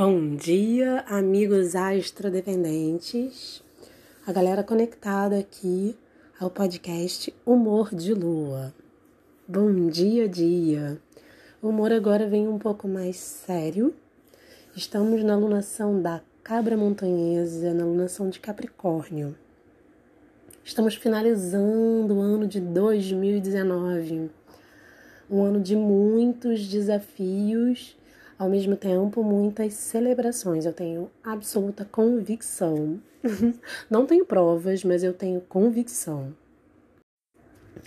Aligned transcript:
Bom 0.00 0.36
dia, 0.36 1.04
amigos 1.08 1.74
astrodependentes, 1.74 3.60
a 4.24 4.32
galera 4.32 4.62
conectada 4.62 5.36
aqui 5.36 5.98
ao 6.38 6.48
podcast 6.48 7.34
Humor 7.44 7.92
de 7.92 8.14
Lua. 8.14 8.72
Bom 9.48 9.88
dia, 9.88 10.28
dia. 10.28 11.00
O 11.60 11.70
humor 11.70 11.92
agora 11.92 12.28
vem 12.28 12.46
um 12.46 12.60
pouco 12.60 12.86
mais 12.86 13.16
sério. 13.16 13.92
Estamos 14.76 15.24
na 15.24 15.36
lunação 15.36 16.00
da 16.00 16.22
Cabra 16.44 16.76
Montanhesa, 16.76 17.74
na 17.74 17.84
lunação 17.84 18.30
de 18.30 18.38
Capricórnio. 18.38 19.34
Estamos 20.62 20.94
finalizando 20.94 22.14
o 22.14 22.20
ano 22.20 22.46
de 22.46 22.60
2019, 22.60 24.30
um 25.28 25.42
ano 25.42 25.60
de 25.60 25.74
muitos 25.74 26.68
desafios 26.68 27.97
ao 28.38 28.48
mesmo 28.48 28.76
tempo 28.76 29.22
muitas 29.22 29.74
celebrações. 29.74 30.64
Eu 30.64 30.72
tenho 30.72 31.10
absoluta 31.24 31.84
convicção. 31.84 33.00
Não 33.90 34.06
tenho 34.06 34.24
provas, 34.24 34.84
mas 34.84 35.02
eu 35.02 35.12
tenho 35.12 35.40
convicção. 35.40 36.32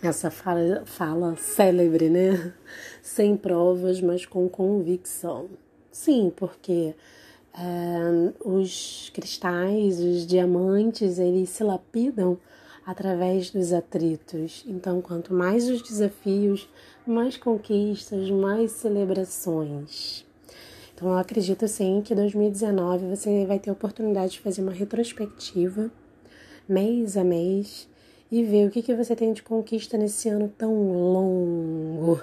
Essa 0.04 0.30
fala, 0.30 0.84
fala 0.86 1.36
célebre, 1.38 2.10
né? 2.10 2.54
Sem 3.02 3.38
provas, 3.38 4.02
mas 4.02 4.26
com 4.26 4.50
convicção. 4.50 5.50
Sim, 5.92 6.32
porque 6.36 6.96
é, 7.54 8.34
os 8.44 9.12
cristais, 9.14 10.00
os 10.00 10.26
diamantes, 10.26 11.20
eles 11.20 11.50
se 11.50 11.64
lapidam 11.64 12.38
através 12.86 13.52
dos 13.52 13.72
atritos. 13.74 14.64
Então, 14.68 15.02
quanto 15.02 15.34
mais 15.34 15.70
os 15.70 15.82
desafios, 15.82 16.68
mais 17.06 17.38
conquistas, 17.38 18.30
mais 18.30 18.72
celebrações. 18.72 20.26
Então, 21.02 21.14
eu 21.14 21.18
acredito 21.18 21.68
sim 21.68 22.00
que 22.06 22.14
2019 22.14 23.08
você 23.08 23.44
vai 23.48 23.58
ter 23.58 23.72
a 23.72 23.74
oportunidade 23.74 24.34
de 24.34 24.40
fazer 24.40 24.62
uma 24.62 24.72
retrospectiva 24.72 25.90
mês 26.70 27.18
a 27.18 27.24
mês 27.24 27.90
e 28.32 28.44
ver 28.44 28.68
o 28.68 28.70
que, 28.70 28.84
que 28.84 28.94
você 28.94 29.16
tem 29.16 29.34
de 29.34 29.42
conquista 29.42 29.98
nesse 29.98 30.30
ano 30.30 30.54
tão 30.56 30.72
longo. 31.12 32.22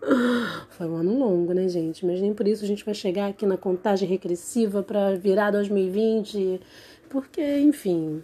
Foi 0.70 0.86
um 0.86 0.94
ano 0.94 1.18
longo, 1.18 1.52
né, 1.52 1.68
gente? 1.68 2.06
Mas 2.06 2.20
nem 2.20 2.32
por 2.32 2.46
isso 2.46 2.62
a 2.62 2.68
gente 2.68 2.84
vai 2.84 2.94
chegar 2.94 3.26
aqui 3.26 3.44
na 3.44 3.56
contagem 3.56 4.08
regressiva 4.08 4.80
para 4.80 5.16
virar 5.16 5.50
2020, 5.50 6.60
porque, 7.08 7.58
enfim, 7.58 8.22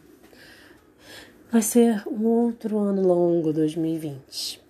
vai 1.51 1.62
ser 1.62 2.07
um 2.07 2.25
outro 2.27 2.79
ano 2.79 3.03
longo 3.03 3.53
2020. 3.53 4.62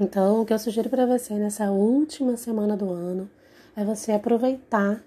Então, 0.00 0.40
o 0.40 0.46
que 0.46 0.54
eu 0.54 0.58
sugiro 0.58 0.88
para 0.88 1.04
você 1.04 1.34
nessa 1.34 1.70
última 1.70 2.38
semana 2.38 2.74
do 2.74 2.88
ano 2.90 3.28
é 3.76 3.84
você 3.84 4.12
aproveitar 4.12 5.02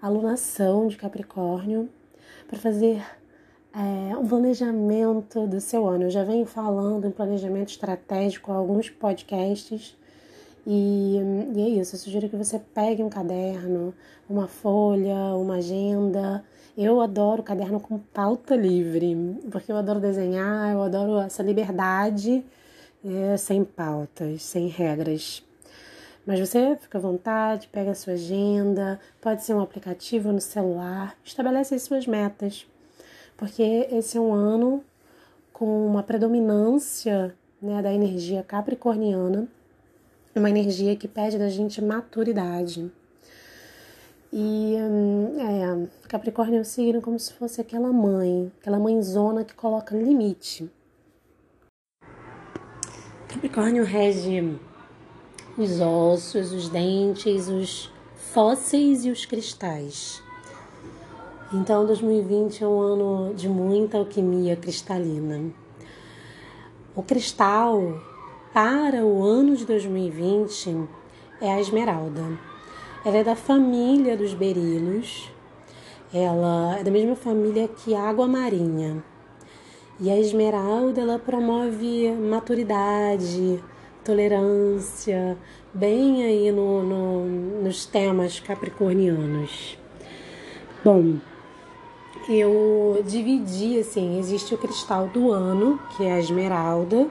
a 0.00 0.06
alunação 0.06 0.86
de 0.86 0.96
Capricórnio 0.96 1.88
para 2.46 2.58
fazer 2.58 3.02
é, 3.74 4.16
um 4.16 4.26
planejamento 4.26 5.46
do 5.46 5.60
seu 5.60 5.86
ano. 5.86 6.04
Eu 6.04 6.10
já 6.10 6.24
venho 6.24 6.46
falando 6.46 7.06
em 7.06 7.10
planejamento 7.10 7.70
estratégico 7.70 8.52
há 8.52 8.56
alguns 8.56 8.88
podcasts. 8.88 9.96
E, 10.66 11.16
e 11.54 11.60
é 11.62 11.68
isso, 11.80 11.96
eu 11.96 11.98
sugiro 11.98 12.28
que 12.28 12.36
você 12.36 12.58
pegue 12.58 13.02
um 13.02 13.08
caderno, 13.08 13.94
uma 14.28 14.46
folha, 14.46 15.34
uma 15.34 15.56
agenda. 15.56 16.44
Eu 16.76 17.00
adoro 17.00 17.42
caderno 17.42 17.80
com 17.80 17.98
pauta 17.98 18.54
livre, 18.54 19.16
porque 19.50 19.72
eu 19.72 19.76
adoro 19.76 19.98
desenhar, 19.98 20.72
eu 20.72 20.82
adoro 20.82 21.18
essa 21.18 21.42
liberdade 21.42 22.44
é, 23.04 23.36
sem 23.36 23.64
pautas, 23.64 24.42
sem 24.42 24.68
regras. 24.68 25.47
Mas 26.28 26.40
você 26.40 26.76
fica 26.76 26.98
à 26.98 27.00
vontade, 27.00 27.70
pega 27.72 27.92
a 27.92 27.94
sua 27.94 28.12
agenda, 28.12 29.00
pode 29.18 29.42
ser 29.42 29.54
um 29.54 29.62
aplicativo 29.62 30.30
no 30.30 30.42
celular, 30.42 31.16
estabelece 31.24 31.74
as 31.74 31.80
suas 31.80 32.06
metas, 32.06 32.66
porque 33.34 33.88
esse 33.90 34.18
é 34.18 34.20
um 34.20 34.34
ano 34.34 34.84
com 35.54 35.86
uma 35.86 36.02
predominância 36.02 37.34
né, 37.62 37.80
da 37.80 37.90
energia 37.94 38.42
capricorniana, 38.42 39.48
uma 40.36 40.50
energia 40.50 40.94
que 40.96 41.08
pede 41.08 41.38
da 41.38 41.48
gente 41.48 41.82
maturidade. 41.82 42.92
E 44.30 44.76
hum, 44.78 45.34
é, 45.40 46.08
Capricórnio 46.08 46.58
é 46.58 46.60
um 46.60 46.64
signo 46.64 47.00
como 47.00 47.18
se 47.18 47.32
fosse 47.32 47.58
aquela 47.58 47.90
mãe, 47.90 48.52
aquela 48.60 48.78
mãezona 48.78 49.44
que 49.44 49.54
coloca 49.54 49.96
limite. 49.96 50.70
Capricórnio 53.28 53.82
rege 53.82 54.58
os 55.58 55.80
ossos, 55.80 56.52
os 56.52 56.68
dentes, 56.68 57.48
os 57.48 57.90
fósseis 58.14 59.04
e 59.04 59.10
os 59.10 59.26
cristais. 59.26 60.22
Então, 61.52 61.84
2020 61.84 62.62
é 62.62 62.66
um 62.68 62.80
ano 62.80 63.34
de 63.34 63.48
muita 63.48 63.98
alquimia 63.98 64.54
cristalina. 64.54 65.50
O 66.94 67.02
cristal 67.02 68.00
para 68.54 69.04
o 69.04 69.24
ano 69.24 69.56
de 69.56 69.64
2020 69.64 70.88
é 71.40 71.52
a 71.52 71.60
esmeralda. 71.60 72.38
Ela 73.04 73.16
é 73.16 73.24
da 73.24 73.34
família 73.34 74.16
dos 74.16 74.34
berilos. 74.34 75.28
Ela 76.14 76.76
é 76.78 76.84
da 76.84 76.90
mesma 76.90 77.16
família 77.16 77.66
que 77.66 77.96
a 77.96 78.02
água 78.02 78.28
marinha. 78.28 79.02
E 79.98 80.08
a 80.08 80.16
esmeralda 80.16 81.00
ela 81.00 81.18
promove 81.18 82.12
maturidade, 82.12 83.60
tolerância, 84.08 85.36
bem 85.74 86.24
aí 86.24 86.50
no, 86.50 86.82
no, 86.82 87.26
nos 87.62 87.84
temas 87.84 88.40
capricornianos. 88.40 89.76
Bom, 90.82 91.16
eu 92.26 93.04
dividi 93.06 93.78
assim, 93.78 94.18
existe 94.18 94.54
o 94.54 94.58
cristal 94.58 95.08
do 95.08 95.30
ano, 95.30 95.78
que 95.94 96.06
é 96.06 96.12
a 96.12 96.18
esmeralda, 96.18 97.06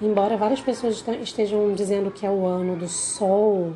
embora 0.00 0.38
várias 0.38 0.62
pessoas 0.62 1.04
estejam 1.20 1.74
dizendo 1.74 2.10
que 2.10 2.24
é 2.24 2.30
o 2.30 2.46
ano 2.46 2.74
do 2.74 2.88
sol, 2.88 3.74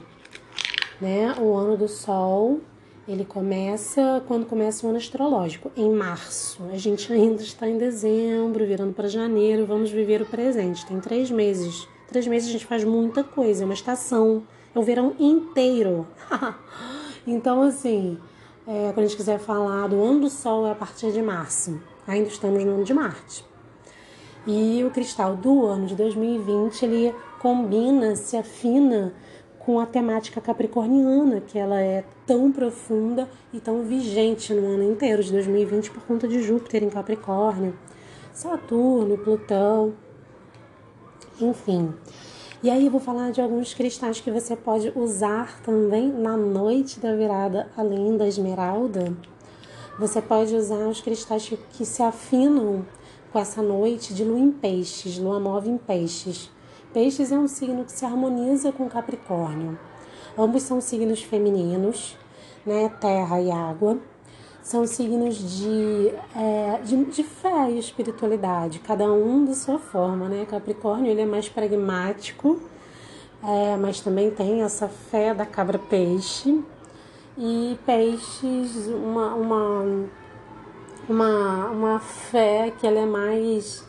né? 0.98 1.34
O 1.38 1.54
ano 1.54 1.76
do 1.76 1.86
sol, 1.86 2.62
ele 3.06 3.26
começa 3.26 4.22
quando 4.26 4.46
começa 4.46 4.86
o 4.86 4.88
ano 4.88 4.96
astrológico, 4.96 5.70
em 5.76 5.90
março. 5.90 6.62
A 6.72 6.78
gente 6.78 7.12
ainda 7.12 7.42
está 7.42 7.68
em 7.68 7.76
dezembro, 7.76 8.64
virando 8.64 8.94
para 8.94 9.06
janeiro, 9.06 9.66
vamos 9.66 9.90
viver 9.90 10.22
o 10.22 10.26
presente. 10.26 10.86
Tem 10.86 10.98
três 10.98 11.30
meses 11.30 11.86
Três 12.12 12.26
meses 12.26 12.50
a 12.50 12.52
gente 12.52 12.66
faz 12.66 12.84
muita 12.84 13.24
coisa, 13.24 13.62
é 13.62 13.64
uma 13.64 13.72
estação, 13.72 14.42
é 14.74 14.78
o 14.78 14.82
verão 14.82 15.16
inteiro. 15.18 16.06
então, 17.26 17.62
assim, 17.62 18.18
é, 18.66 18.92
quando 18.92 18.98
a 18.98 19.08
gente 19.08 19.16
quiser 19.16 19.38
falar 19.38 19.88
do 19.88 19.96
ano 20.04 20.20
do 20.20 20.28
Sol, 20.28 20.66
é 20.66 20.72
a 20.72 20.74
partir 20.74 21.10
de 21.10 21.22
março. 21.22 21.80
Ainda 22.06 22.28
estamos 22.28 22.62
no 22.62 22.72
ano 22.72 22.84
de 22.84 22.92
Marte. 22.92 23.42
E 24.46 24.84
o 24.84 24.90
cristal 24.90 25.36
do 25.36 25.64
ano 25.64 25.86
de 25.86 25.94
2020, 25.94 26.82
ele 26.82 27.14
combina, 27.38 28.14
se 28.14 28.36
afina 28.36 29.14
com 29.58 29.80
a 29.80 29.86
temática 29.86 30.38
capricorniana, 30.38 31.40
que 31.40 31.58
ela 31.58 31.80
é 31.80 32.04
tão 32.26 32.52
profunda 32.52 33.26
e 33.54 33.58
tão 33.58 33.84
vigente 33.84 34.52
no 34.52 34.74
ano 34.74 34.82
inteiro 34.82 35.22
de 35.22 35.32
2020 35.32 35.90
por 35.90 36.02
conta 36.02 36.28
de 36.28 36.42
Júpiter 36.42 36.82
em 36.82 36.90
Capricórnio, 36.90 37.74
Saturno, 38.34 39.16
Plutão 39.16 39.94
enfim. 41.44 41.92
E 42.62 42.70
aí 42.70 42.84
eu 42.86 42.90
vou 42.92 43.00
falar 43.00 43.32
de 43.32 43.40
alguns 43.40 43.74
cristais 43.74 44.20
que 44.20 44.30
você 44.30 44.54
pode 44.54 44.92
usar 44.94 45.60
também 45.62 46.12
na 46.12 46.36
noite 46.36 47.00
da 47.00 47.14
virada, 47.14 47.68
além 47.76 48.16
da 48.16 48.26
esmeralda. 48.26 49.16
Você 49.98 50.22
pode 50.22 50.54
usar 50.54 50.86
os 50.88 51.00
cristais 51.00 51.52
que 51.72 51.84
se 51.84 52.02
afinam 52.02 52.86
com 53.32 53.38
essa 53.38 53.60
noite 53.60 54.14
de 54.14 54.22
lua 54.24 54.38
em 54.38 54.52
peixes, 54.52 55.18
lua 55.18 55.40
nova 55.40 55.68
em 55.68 55.76
peixes. 55.76 56.50
Peixes 56.94 57.32
é 57.32 57.38
um 57.38 57.48
signo 57.48 57.84
que 57.84 57.92
se 57.92 58.04
harmoniza 58.04 58.70
com 58.70 58.88
Capricórnio. 58.88 59.78
Ambos 60.38 60.62
são 60.62 60.80
signos 60.80 61.22
femininos, 61.22 62.16
né? 62.64 62.88
Terra 63.00 63.40
e 63.40 63.50
água 63.50 63.98
são 64.62 64.86
signos 64.86 65.36
de, 65.36 66.12
é, 66.36 66.80
de, 66.84 67.04
de, 67.06 67.24
fé 67.24 67.70
e 67.70 67.78
espiritualidade, 67.78 68.78
cada 68.78 69.12
um 69.12 69.44
de 69.44 69.56
sua 69.56 69.78
forma, 69.78 70.28
né? 70.28 70.46
Capricórnio 70.48 71.10
ele 71.10 71.22
é 71.22 71.26
mais 71.26 71.48
pragmático, 71.48 72.60
é, 73.42 73.76
mas 73.76 74.00
também 74.00 74.30
tem 74.30 74.62
essa 74.62 74.88
fé 74.88 75.34
da 75.34 75.44
cabra-peixe 75.44 76.62
e 77.36 77.76
peixes 77.84 78.86
uma, 78.86 79.34
uma, 79.34 80.06
uma, 81.08 81.66
uma 81.70 81.98
fé 81.98 82.72
que 82.78 82.86
ela 82.86 83.00
é 83.00 83.06
mais 83.06 83.84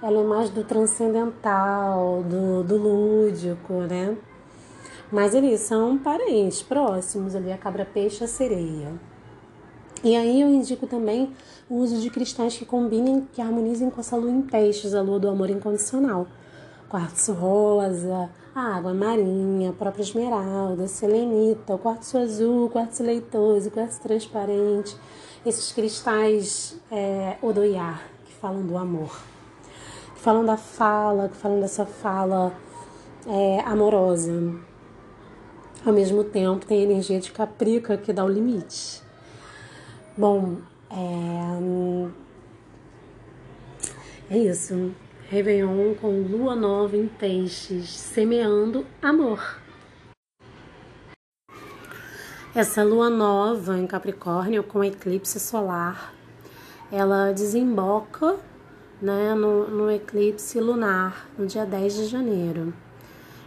ela 0.00 0.20
é 0.20 0.24
mais 0.24 0.50
do 0.50 0.62
transcendental, 0.62 2.22
do, 2.22 2.62
do 2.62 2.76
lúdico, 2.76 3.72
né? 3.88 4.16
Mas 5.10 5.34
eles 5.34 5.60
são 5.60 5.96
parentes 5.96 6.62
próximos 6.62 7.34
ali, 7.34 7.50
a 7.50 7.56
cabra-peixe 7.56 8.22
e 8.22 8.24
a 8.24 8.28
sereia. 8.28 8.92
E 10.04 10.14
aí 10.14 10.42
eu 10.42 10.50
indico 10.50 10.86
também 10.86 11.32
o 11.66 11.76
uso 11.76 11.98
de 11.98 12.10
cristais 12.10 12.58
que 12.58 12.66
combinem, 12.66 13.26
que 13.32 13.40
harmonizem 13.40 13.88
com 13.88 14.02
essa 14.02 14.14
lua 14.16 14.30
em 14.30 14.42
peixes, 14.42 14.92
a 14.92 15.00
lua 15.00 15.18
do 15.18 15.30
amor 15.30 15.48
incondicional. 15.48 16.26
Quartzo 16.90 17.32
rosa, 17.32 18.28
a 18.54 18.76
água 18.76 18.92
marinha, 18.92 19.70
a 19.70 19.72
própria 19.72 20.02
esmeralda, 20.02 20.86
selenita, 20.86 21.74
o 21.74 21.78
quartzo 21.78 22.18
azul, 22.18 22.66
o 22.66 22.70
quartzo 22.70 23.02
leitoso, 23.02 23.68
o 23.68 23.70
quartzo 23.70 24.02
transparente, 24.02 24.94
esses 25.46 25.72
cristais 25.72 26.78
é, 26.92 27.38
odoiar, 27.40 28.06
que 28.26 28.34
falam 28.34 28.60
do 28.60 28.76
amor, 28.76 29.18
que 30.14 30.20
falam 30.20 30.44
da 30.44 30.58
fala, 30.58 31.30
que 31.30 31.36
falam 31.36 31.60
dessa 31.60 31.86
fala 31.86 32.52
é, 33.26 33.60
amorosa. 33.60 34.54
Ao 35.82 35.94
mesmo 35.94 36.24
tempo, 36.24 36.66
tem 36.66 36.80
a 36.80 36.82
energia 36.82 37.18
de 37.18 37.32
Caprica 37.32 37.96
que 37.96 38.12
dá 38.12 38.22
o 38.22 38.28
limite. 38.28 39.03
Bom, 40.16 40.58
é, 40.90 41.54
é 44.30 44.38
isso. 44.38 44.94
Réveillon 45.28 45.94
com 45.94 46.20
lua 46.22 46.54
nova 46.54 46.96
em 46.96 47.08
peixes, 47.08 47.90
semeando 47.90 48.86
amor. 49.02 49.58
Essa 52.54 52.84
lua 52.84 53.10
nova 53.10 53.76
em 53.76 53.88
Capricórnio 53.88 54.62
com 54.62 54.84
eclipse 54.84 55.40
solar, 55.40 56.14
ela 56.92 57.32
desemboca 57.32 58.38
né, 59.02 59.34
no, 59.34 59.68
no 59.68 59.90
eclipse 59.90 60.60
lunar 60.60 61.28
no 61.36 61.44
dia 61.44 61.66
10 61.66 61.94
de 61.94 62.06
janeiro. 62.06 62.72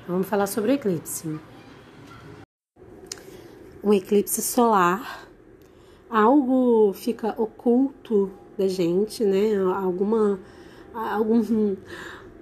Vamos 0.06 0.28
falar 0.28 0.48
sobre 0.48 0.72
o 0.72 0.74
eclipse. 0.74 1.40
Um 3.82 3.94
eclipse 3.94 4.42
solar, 4.42 5.27
algo 6.10 6.94
fica 6.94 7.34
oculto 7.38 8.32
da 8.58 8.68
gente, 8.68 9.24
né? 9.24 9.56
Alguma 9.58 10.40
algum, 10.94 11.76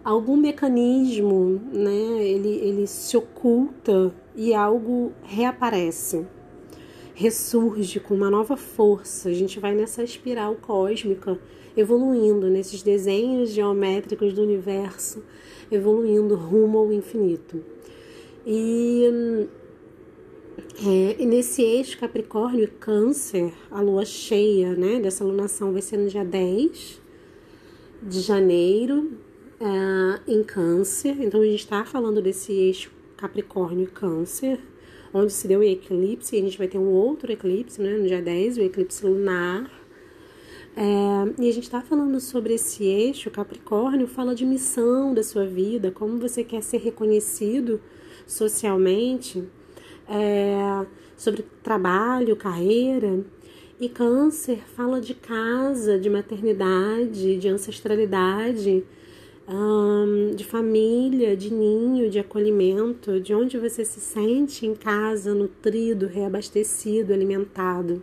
algum 0.04 0.38
mecanismo, 0.38 1.62
né? 1.72 2.24
Ele, 2.26 2.50
ele 2.50 2.88
se 2.88 3.18
oculta 3.18 4.14
e 4.36 4.54
algo 4.54 5.12
reaparece, 5.24 6.26
ressurge 7.14 8.00
com 8.00 8.14
uma 8.14 8.30
nova 8.30 8.56
força. 8.56 9.30
A 9.30 9.34
gente 9.34 9.60
vai 9.60 9.76
nessa 9.76 10.04
espiral 10.04 10.56
cósmica, 10.56 11.38
evoluindo 11.76 12.50
nesses 12.50 12.82
desenhos 12.82 13.50
geométricos 13.50 14.34
do 14.34 14.42
universo, 14.42 15.24
evoluindo 15.72 16.36
rumo 16.36 16.78
ao 16.78 16.94
infinito. 16.94 17.62
E 18.46 19.48
é, 20.78 21.26
nesse 21.26 21.62
eixo 21.62 21.98
Capricórnio 21.98 22.66
e 22.66 22.68
Câncer, 22.68 23.54
a 23.72 23.80
lua 23.80 24.04
cheia 24.04 24.76
né, 24.76 25.00
dessa 25.00 25.24
lunação 25.24 25.72
vai 25.72 25.82
ser 25.82 25.98
no 25.98 26.10
dia 26.10 26.26
10 26.26 27.02
de 28.04 28.20
janeiro 28.20 29.12
uh, 29.60 30.20
em 30.28 30.44
Câncer. 30.44 31.16
Então 31.22 31.42
a 31.42 31.46
gente 31.46 31.60
está 31.60 31.86
falando 31.86 32.22
desse 32.22 32.52
eixo 32.52 32.92
Capricórnio 33.16 33.86
e 33.86 33.88
Câncer, 33.88 34.60
onde 35.14 35.32
se 35.32 35.48
deu 35.48 35.62
o 35.62 35.64
eclipse, 35.64 36.36
e 36.36 36.40
a 36.40 36.42
gente 36.42 36.58
vai 36.58 36.68
ter 36.68 36.78
um 36.78 36.90
outro 36.90 37.32
eclipse, 37.32 37.82
né, 37.82 37.98
no 37.98 38.06
dia 38.06 38.22
10, 38.22 38.58
o 38.58 38.62
eclipse 38.62 39.06
lunar. 39.06 39.72
É, 40.76 41.42
e 41.42 41.48
a 41.48 41.54
gente 41.54 41.64
está 41.64 41.82
falando 41.82 42.20
sobre 42.20 42.56
esse 42.56 42.84
eixo, 42.84 43.32
Capricórnio 43.32 44.08
fala 44.08 44.36
de 44.36 44.46
missão 44.46 45.14
da 45.14 45.24
sua 45.24 45.46
vida, 45.46 45.90
como 45.90 46.20
você 46.20 46.44
quer 46.44 46.62
ser 46.62 46.80
reconhecido 46.80 47.80
socialmente, 48.28 49.42
é, 50.08 50.86
sobre 51.18 51.44
trabalho, 51.64 52.36
carreira. 52.36 53.24
E 53.80 53.90
câncer 53.90 54.64
fala 54.76 55.02
de 55.02 55.14
casa, 55.14 56.00
de 56.00 56.10
maternidade, 56.10 57.38
de 57.38 57.50
ancestralidade, 57.50 58.86
de 60.36 60.44
família, 60.44 61.36
de 61.36 61.54
ninho, 61.54 62.10
de 62.10 62.18
acolhimento, 62.18 63.20
de 63.20 63.34
onde 63.34 63.58
você 63.58 63.84
se 63.84 64.00
sente 64.00 64.66
em 64.66 64.74
casa, 64.74 65.34
nutrido, 65.34 66.08
reabastecido, 66.08 67.14
alimentado. 67.14 68.02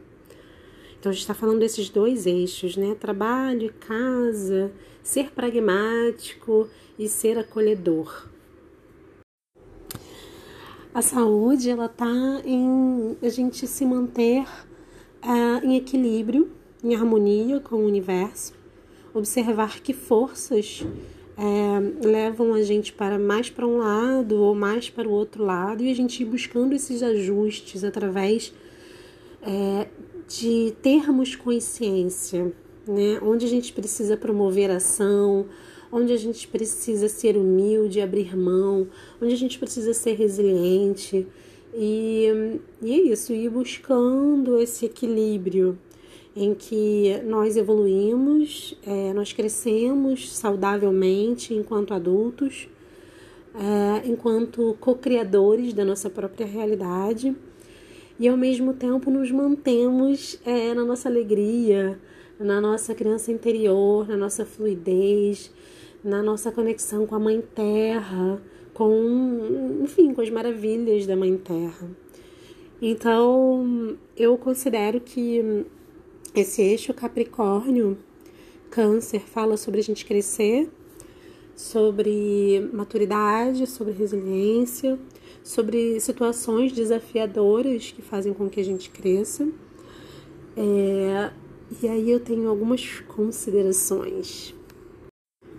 Então 1.00 1.10
a 1.10 1.12
gente 1.12 1.22
está 1.22 1.34
falando 1.34 1.58
desses 1.58 1.88
dois 1.88 2.26
eixos, 2.26 2.76
né? 2.76 2.94
Trabalho 2.94 3.66
e 3.66 3.70
casa, 3.70 4.70
ser 5.02 5.32
pragmático 5.32 6.68
e 6.96 7.08
ser 7.08 7.38
acolhedor. 7.38 8.28
A 10.94 11.00
saúde, 11.00 11.70
ela 11.70 11.88
tá 11.88 12.12
em 12.44 13.16
a 13.22 13.28
gente 13.30 13.66
se 13.66 13.82
manter 13.86 14.42
uh, 14.42 15.64
em 15.64 15.76
equilíbrio, 15.76 16.50
em 16.84 16.94
harmonia 16.94 17.60
com 17.60 17.76
o 17.76 17.86
universo, 17.86 18.52
observar 19.14 19.80
que 19.80 19.94
forças 19.94 20.84
é, 21.36 22.06
levam 22.06 22.52
a 22.52 22.62
gente 22.62 22.92
para 22.92 23.18
mais 23.18 23.48
para 23.48 23.66
um 23.66 23.78
lado 23.78 24.36
ou 24.36 24.54
mais 24.54 24.90
para 24.90 25.08
o 25.08 25.12
outro 25.12 25.44
lado 25.44 25.82
e 25.82 25.90
a 25.90 25.94
gente 25.94 26.22
ir 26.22 26.26
buscando 26.26 26.74
esses 26.74 27.02
ajustes 27.02 27.84
através 27.84 28.52
é, 29.40 29.88
de 30.28 30.74
termos 30.82 31.34
consciência, 31.34 32.52
né? 32.86 33.18
onde 33.22 33.46
a 33.46 33.48
gente 33.48 33.72
precisa 33.72 34.16
promover 34.16 34.70
ação, 34.70 35.46
onde 35.90 36.12
a 36.12 36.16
gente 36.16 36.48
precisa 36.48 37.08
ser 37.08 37.36
humilde, 37.36 38.00
abrir 38.00 38.36
mão, 38.36 38.88
onde 39.20 39.34
a 39.34 39.36
gente 39.36 39.58
precisa 39.58 39.92
ser 39.92 40.14
resiliente, 40.14 41.26
e, 41.74 42.60
e 42.82 42.92
é 42.92 43.00
isso, 43.12 43.32
ir 43.32 43.48
buscando 43.48 44.58
esse 44.58 44.84
equilíbrio 44.84 45.78
em 46.34 46.54
que 46.54 47.20
nós 47.24 47.56
evoluímos, 47.56 48.76
é, 48.86 49.12
nós 49.12 49.32
crescemos 49.32 50.34
saudavelmente 50.34 51.54
enquanto 51.54 51.94
adultos, 51.94 52.68
é, 53.54 54.08
enquanto 54.08 54.76
co-criadores 54.80 55.74
da 55.74 55.84
nossa 55.84 56.08
própria 56.08 56.46
realidade 56.46 57.34
e 58.18 58.28
ao 58.28 58.36
mesmo 58.36 58.72
tempo 58.72 59.10
nos 59.10 59.30
mantemos 59.30 60.38
é, 60.44 60.72
na 60.74 60.84
nossa 60.84 61.08
alegria, 61.08 61.98
na 62.42 62.60
nossa 62.60 62.94
criança 62.94 63.30
interior, 63.30 64.08
na 64.08 64.16
nossa 64.16 64.44
fluidez, 64.44 65.50
na 66.02 66.22
nossa 66.22 66.50
conexão 66.50 67.06
com 67.06 67.14
a 67.14 67.18
Mãe 67.18 67.42
Terra, 67.54 68.42
com, 68.74 69.80
enfim, 69.82 70.12
com 70.12 70.20
as 70.20 70.30
maravilhas 70.30 71.06
da 71.06 71.16
Mãe 71.16 71.36
Terra. 71.36 71.88
Então, 72.80 73.96
eu 74.16 74.36
considero 74.36 75.00
que 75.00 75.64
esse 76.34 76.62
eixo 76.62 76.92
Capricórnio, 76.92 77.96
Câncer, 78.70 79.20
fala 79.20 79.56
sobre 79.56 79.80
a 79.80 79.82
gente 79.82 80.04
crescer, 80.04 80.68
sobre 81.54 82.68
maturidade, 82.72 83.66
sobre 83.66 83.92
resiliência, 83.92 84.98
sobre 85.44 86.00
situações 86.00 86.72
desafiadoras 86.72 87.92
que 87.92 88.02
fazem 88.02 88.32
com 88.32 88.48
que 88.48 88.60
a 88.60 88.64
gente 88.64 88.90
cresça. 88.90 89.46
É, 90.56 91.30
e 91.80 91.88
aí 91.88 92.10
eu 92.10 92.20
tenho 92.20 92.48
algumas 92.48 93.00
considerações. 93.00 94.54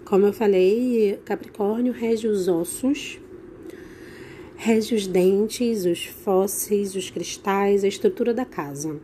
Como 0.06 0.26
eu 0.26 0.34
falei, 0.34 1.20
Capricórnio 1.26 1.94
rege 1.94 2.28
os 2.28 2.48
ossos, 2.48 3.20
rege 4.56 4.94
os 4.94 5.08
dentes, 5.08 5.86
os 5.86 6.06
fósseis, 6.06 6.94
os 6.96 7.10
cristais, 7.10 7.84
a 7.84 7.88
estrutura 7.88 8.34
da 8.34 8.46
casa. 8.46 9.00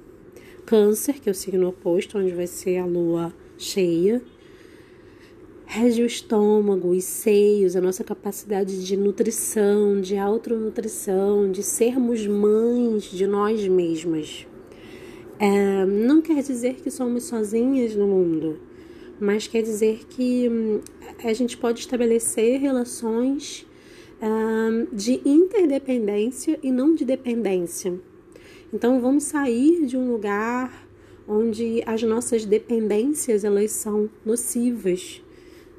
Câncer, 0.66 1.20
que 1.20 1.30
é 1.30 1.32
o 1.32 1.36
signo 1.36 1.70
oposto, 1.70 2.20
onde 2.20 2.34
vai 2.34 2.46
ser 2.46 2.78
a 2.78 2.86
lua 2.86 3.34
cheia, 3.58 4.22
rege 5.66 6.04
o 6.04 6.06
estômago, 6.06 6.90
os 6.90 7.06
seios, 7.06 7.76
a 7.76 7.82
nossa 7.82 8.04
capacidade 8.04 8.86
de 8.86 8.98
nutrição, 8.98 10.00
de 10.02 10.18
autonutrição, 10.18 11.52
de 11.52 11.64
sermos 11.64 12.28
mães 12.28 13.04
de 13.04 13.26
nós 13.26 13.68
mesmas. 13.68 14.49
É, 15.40 15.86
não 15.86 16.22
quer 16.22 16.44
dizer 16.44 16.76
que 16.76 16.92
somos 16.92 17.24
sozinhas 17.24 17.96
no 17.96 18.06
mundo 18.06 18.60
mas 19.20 19.48
quer 19.48 19.62
dizer 19.62 20.06
que 20.10 20.48
hum, 20.50 20.80
a 21.24 21.34
gente 21.34 21.58
pode 21.58 21.82
estabelecer 21.82 22.60
relações 22.60 23.66
hum, 24.22 24.88
de 24.94 25.22
interdependência 25.26 26.58
e 26.64 26.72
não 26.72 26.96
de 26.96 27.04
dependência. 27.04 28.00
Então 28.74 29.02
vamos 29.02 29.26
sair 29.26 29.86
de 29.86 29.98
um 29.98 30.10
lugar 30.12 30.88
onde 31.28 31.84
as 31.86 32.02
nossas 32.02 32.46
dependências 32.46 33.44
elas 33.44 33.72
são 33.72 34.10
nocivas, 34.26 35.22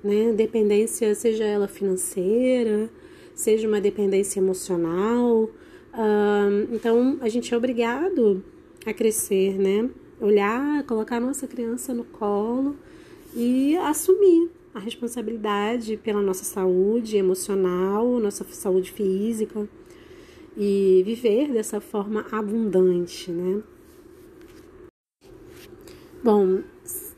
né? 0.05 0.33
Dependência 0.33 1.15
seja 1.15 1.45
ela 1.45 1.67
financeira, 1.67 2.91
seja 3.35 3.67
uma 3.67 3.81
dependência 3.81 4.39
emocional. 4.39 5.49
Hum, 5.95 6.69
então 6.73 7.19
a 7.21 7.29
gente 7.29 7.55
é 7.55 7.57
obrigado 7.57 8.43
a 8.87 8.93
crescer, 8.93 9.59
né? 9.59 9.89
Olhar, 10.21 10.85
colocar 10.85 11.17
a 11.17 11.21
nossa 11.21 11.47
criança 11.47 11.95
no 11.95 12.05
colo 12.05 12.77
e 13.35 13.77
assumir 13.79 14.51
a 14.75 14.79
responsabilidade 14.79 15.97
pela 15.97 16.21
nossa 16.21 16.45
saúde 16.45 17.17
emocional, 17.17 18.19
nossa 18.21 18.45
saúde 18.51 18.93
física 18.93 19.69
e 20.57 21.03
viver 21.05 21.53
dessa 21.53 21.81
forma 21.81 22.27
abundante, 22.31 23.31
né? 23.31 23.63
Bom, 26.23 26.61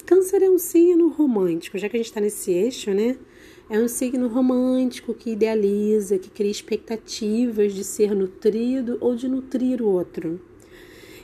Câncer 0.06 0.42
é 0.42 0.50
um 0.50 0.58
signo 0.58 1.08
romântico, 1.08 1.78
já 1.78 1.88
que 1.88 1.96
a 1.96 1.98
gente 1.98 2.06
está 2.06 2.20
nesse 2.20 2.52
eixo, 2.52 2.92
né? 2.92 3.16
É 3.68 3.80
um 3.80 3.88
signo 3.88 4.28
romântico 4.28 5.14
que 5.14 5.30
idealiza, 5.30 6.18
que 6.18 6.30
cria 6.30 6.50
expectativas 6.50 7.74
de 7.74 7.82
ser 7.82 8.14
nutrido 8.14 8.98
ou 9.00 9.16
de 9.16 9.28
nutrir 9.28 9.80
o 9.80 9.86
outro. 9.86 10.40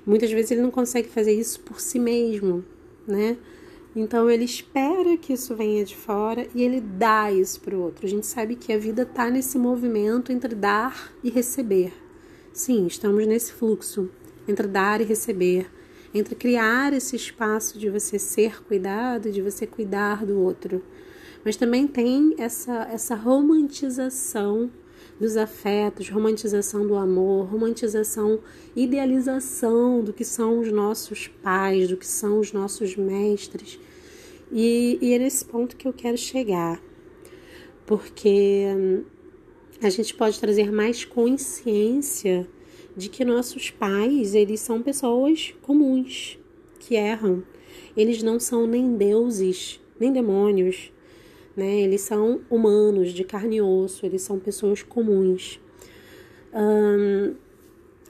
Muitas 0.08 0.32
vezes 0.32 0.52
ele 0.52 0.62
não 0.62 0.70
consegue 0.70 1.06
fazer 1.06 1.32
isso 1.32 1.60
por 1.60 1.78
si 1.78 1.98
mesmo, 1.98 2.64
né? 3.06 3.36
Então 3.94 4.30
ele 4.30 4.44
espera 4.44 5.18
que 5.18 5.34
isso 5.34 5.54
venha 5.54 5.84
de 5.84 5.94
fora 5.94 6.48
e 6.54 6.62
ele 6.62 6.80
dá 6.80 7.30
isso 7.30 7.60
para 7.60 7.76
o 7.76 7.82
outro. 7.82 8.06
A 8.06 8.08
gente 8.08 8.26
sabe 8.26 8.56
que 8.56 8.72
a 8.72 8.78
vida 8.78 9.02
está 9.02 9.28
nesse 9.28 9.58
movimento 9.58 10.32
entre 10.32 10.54
dar 10.54 11.12
e 11.22 11.28
receber. 11.28 11.92
Sim, 12.54 12.86
estamos 12.86 13.26
nesse 13.26 13.52
fluxo 13.52 14.08
entre 14.48 14.66
dar 14.66 15.02
e 15.02 15.04
receber, 15.04 15.70
entre 16.14 16.34
criar 16.34 16.94
esse 16.94 17.14
espaço 17.14 17.78
de 17.78 17.90
você 17.90 18.18
ser 18.18 18.64
cuidado, 18.64 19.30
de 19.30 19.42
você 19.42 19.66
cuidar 19.66 20.24
do 20.24 20.40
outro. 20.40 20.82
Mas 21.44 21.54
também 21.56 21.86
tem 21.86 22.34
essa, 22.38 22.88
essa 22.90 23.14
romantização 23.14 24.70
dos 25.18 25.36
afetos, 25.36 26.08
romantização 26.08 26.86
do 26.86 26.94
amor, 26.94 27.46
romantização, 27.46 28.40
idealização 28.74 30.02
do 30.02 30.12
que 30.12 30.24
são 30.24 30.60
os 30.60 30.70
nossos 30.70 31.26
pais, 31.26 31.88
do 31.88 31.96
que 31.96 32.06
são 32.06 32.38
os 32.38 32.52
nossos 32.52 32.96
mestres. 32.96 33.78
E, 34.50 34.98
e 35.00 35.12
é 35.12 35.18
nesse 35.18 35.44
ponto 35.44 35.76
que 35.76 35.86
eu 35.86 35.92
quero 35.92 36.16
chegar, 36.16 36.80
porque 37.86 38.64
hum, 38.76 39.04
a 39.82 39.90
gente 39.90 40.14
pode 40.14 40.40
trazer 40.40 40.72
mais 40.72 41.04
consciência 41.04 42.48
de 42.96 43.08
que 43.08 43.24
nossos 43.24 43.70
pais, 43.70 44.34
eles 44.34 44.60
são 44.60 44.82
pessoas 44.82 45.54
comuns, 45.62 46.38
que 46.80 46.96
erram. 46.96 47.44
Eles 47.96 48.22
não 48.22 48.40
são 48.40 48.66
nem 48.66 48.96
deuses, 48.96 49.80
nem 50.00 50.12
demônios, 50.12 50.92
né? 51.58 51.80
Eles 51.80 52.02
são 52.02 52.40
humanos, 52.48 53.12
de 53.12 53.24
carne 53.24 53.56
e 53.56 53.60
osso, 53.60 54.06
eles 54.06 54.22
são 54.22 54.38
pessoas 54.38 54.82
comuns. 54.82 55.60
Um, 56.54 57.34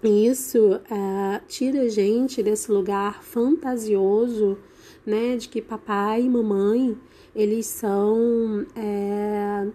isso 0.04 0.74
uh, 0.74 1.40
tira 1.48 1.82
a 1.82 1.88
gente 1.88 2.42
desse 2.42 2.70
lugar 2.70 3.24
fantasioso, 3.24 4.58
né? 5.04 5.36
De 5.36 5.48
que 5.48 5.62
papai 5.62 6.22
e 6.22 6.28
mamãe, 6.28 6.96
eles 7.34 7.66
são... 7.66 8.66
É, 8.76 9.66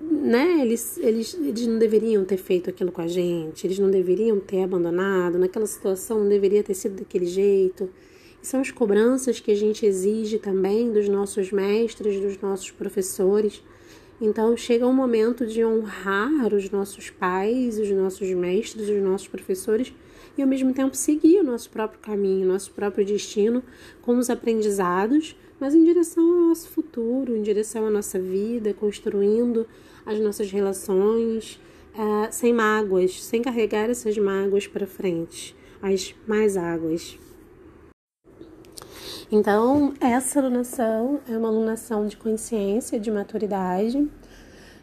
né, 0.00 0.60
eles, 0.62 0.98
eles, 0.98 1.34
eles 1.34 1.66
não 1.66 1.78
deveriam 1.78 2.24
ter 2.24 2.36
feito 2.36 2.70
aquilo 2.70 2.92
com 2.92 3.00
a 3.00 3.06
gente, 3.06 3.66
eles 3.66 3.78
não 3.78 3.90
deveriam 3.90 4.38
ter 4.38 4.62
abandonado, 4.62 5.38
naquela 5.38 5.66
situação 5.66 6.20
não 6.20 6.28
deveria 6.28 6.62
ter 6.62 6.74
sido 6.74 6.96
daquele 6.96 7.26
jeito 7.26 7.88
são 8.46 8.60
as 8.60 8.70
cobranças 8.70 9.40
que 9.40 9.50
a 9.50 9.56
gente 9.56 9.84
exige 9.84 10.38
também 10.38 10.92
dos 10.92 11.08
nossos 11.08 11.50
mestres, 11.50 12.20
dos 12.20 12.40
nossos 12.40 12.70
professores. 12.70 13.60
Então 14.20 14.56
chega 14.56 14.86
um 14.86 14.92
momento 14.92 15.44
de 15.44 15.64
honrar 15.64 16.54
os 16.54 16.70
nossos 16.70 17.10
pais, 17.10 17.76
os 17.76 17.90
nossos 17.90 18.30
mestres, 18.30 18.88
os 18.88 19.02
nossos 19.02 19.26
professores 19.26 19.92
e 20.38 20.42
ao 20.42 20.46
mesmo 20.46 20.72
tempo 20.72 20.96
seguir 20.96 21.40
o 21.40 21.42
nosso 21.42 21.68
próprio 21.70 21.98
caminho, 21.98 22.46
nosso 22.46 22.70
próprio 22.70 23.04
destino 23.04 23.64
com 24.00 24.16
os 24.16 24.30
aprendizados, 24.30 25.36
mas 25.58 25.74
em 25.74 25.82
direção 25.82 26.22
ao 26.22 26.48
nosso 26.48 26.68
futuro, 26.68 27.36
em 27.36 27.42
direção 27.42 27.84
à 27.84 27.90
nossa 27.90 28.16
vida, 28.16 28.72
construindo 28.72 29.66
as 30.04 30.20
nossas 30.20 30.52
relações, 30.52 31.60
uh, 31.94 32.28
sem 32.30 32.52
mágoas, 32.52 33.24
sem 33.24 33.42
carregar 33.42 33.90
essas 33.90 34.16
mágoas 34.16 34.68
para 34.68 34.86
frente, 34.86 35.56
as 35.82 36.14
mais 36.28 36.56
águas. 36.56 37.18
Então, 39.30 39.94
essa 40.00 40.40
alunação 40.40 41.20
é 41.28 41.36
uma 41.36 41.48
alunação 41.48 42.06
de 42.06 42.16
consciência, 42.16 42.98
de 42.98 43.10
maturidade, 43.10 44.08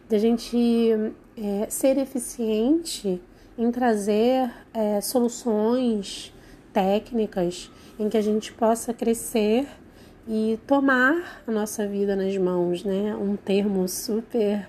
de 0.09 0.15
a 0.15 0.19
gente 0.19 0.93
é, 1.37 1.67
ser 1.69 1.97
eficiente 1.97 3.21
em 3.57 3.71
trazer 3.71 4.51
é, 4.73 4.99
soluções 5.01 6.33
técnicas 6.71 7.71
em 7.99 8.09
que 8.09 8.17
a 8.17 8.21
gente 8.21 8.51
possa 8.51 8.93
crescer 8.93 9.67
e 10.27 10.59
tomar 10.65 11.43
a 11.45 11.51
nossa 11.51 11.85
vida 11.87 12.15
nas 12.15 12.35
mãos, 12.37 12.83
né? 12.83 13.15
Um 13.15 13.35
termo 13.35 13.87
super 13.87 14.67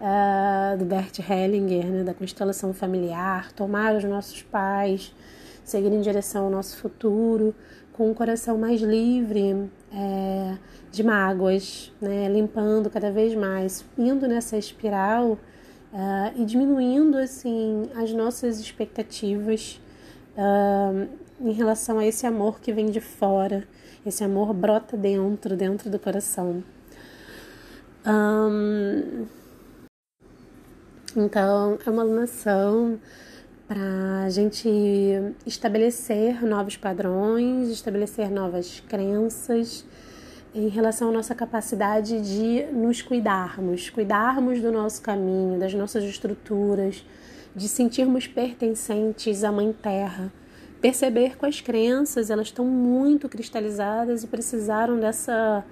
uh, 0.00 0.76
do 0.76 0.84
Bert 0.84 1.18
Hellinger, 1.20 1.86
né? 1.86 2.04
Da 2.04 2.12
constelação 2.12 2.72
familiar, 2.72 3.52
tomar 3.52 3.94
os 3.94 4.04
nossos 4.04 4.42
pais, 4.42 5.14
seguir 5.64 5.92
em 5.92 6.00
direção 6.00 6.46
ao 6.46 6.50
nosso 6.50 6.76
futuro, 6.78 7.54
com 7.98 8.08
um 8.08 8.14
coração 8.14 8.56
mais 8.56 8.80
livre 8.80 9.68
é, 9.92 10.56
de 10.92 11.02
mágoas, 11.02 11.92
né? 12.00 12.28
limpando 12.28 12.88
cada 12.88 13.10
vez 13.10 13.34
mais, 13.34 13.84
indo 13.98 14.28
nessa 14.28 14.56
espiral 14.56 15.32
uh, 15.32 16.32
e 16.40 16.44
diminuindo 16.44 17.18
assim 17.18 17.90
as 17.96 18.12
nossas 18.12 18.60
expectativas 18.60 19.80
uh, 20.36 21.08
em 21.40 21.50
relação 21.50 21.98
a 21.98 22.06
esse 22.06 22.24
amor 22.24 22.60
que 22.60 22.72
vem 22.72 22.86
de 22.86 23.00
fora, 23.00 23.66
esse 24.06 24.22
amor 24.22 24.54
brota 24.54 24.96
dentro, 24.96 25.56
dentro 25.56 25.90
do 25.90 25.98
coração. 25.98 26.62
Um, 28.06 29.26
então, 31.16 31.80
é 31.84 31.90
uma 31.90 32.02
alunação 32.02 33.00
para 33.68 34.24
a 34.24 34.30
gente 34.30 34.66
estabelecer 35.44 36.42
novos 36.42 36.78
padrões, 36.78 37.68
estabelecer 37.68 38.30
novas 38.30 38.82
crenças 38.88 39.84
em 40.54 40.68
relação 40.68 41.10
à 41.10 41.12
nossa 41.12 41.34
capacidade 41.34 42.18
de 42.22 42.64
nos 42.72 43.02
cuidarmos, 43.02 43.90
cuidarmos 43.90 44.62
do 44.62 44.72
nosso 44.72 45.02
caminho, 45.02 45.60
das 45.60 45.74
nossas 45.74 46.02
estruturas, 46.04 47.04
de 47.54 47.68
sentirmos 47.68 48.26
pertencentes 48.26 49.44
à 49.44 49.52
Mãe 49.52 49.70
Terra, 49.82 50.32
perceber 50.80 51.36
que 51.36 51.44
as 51.44 51.60
crenças 51.60 52.30
elas 52.30 52.46
estão 52.46 52.64
muito 52.64 53.28
cristalizadas 53.28 54.24
e 54.24 54.26
precisaram 54.26 54.98
dessa 54.98 55.62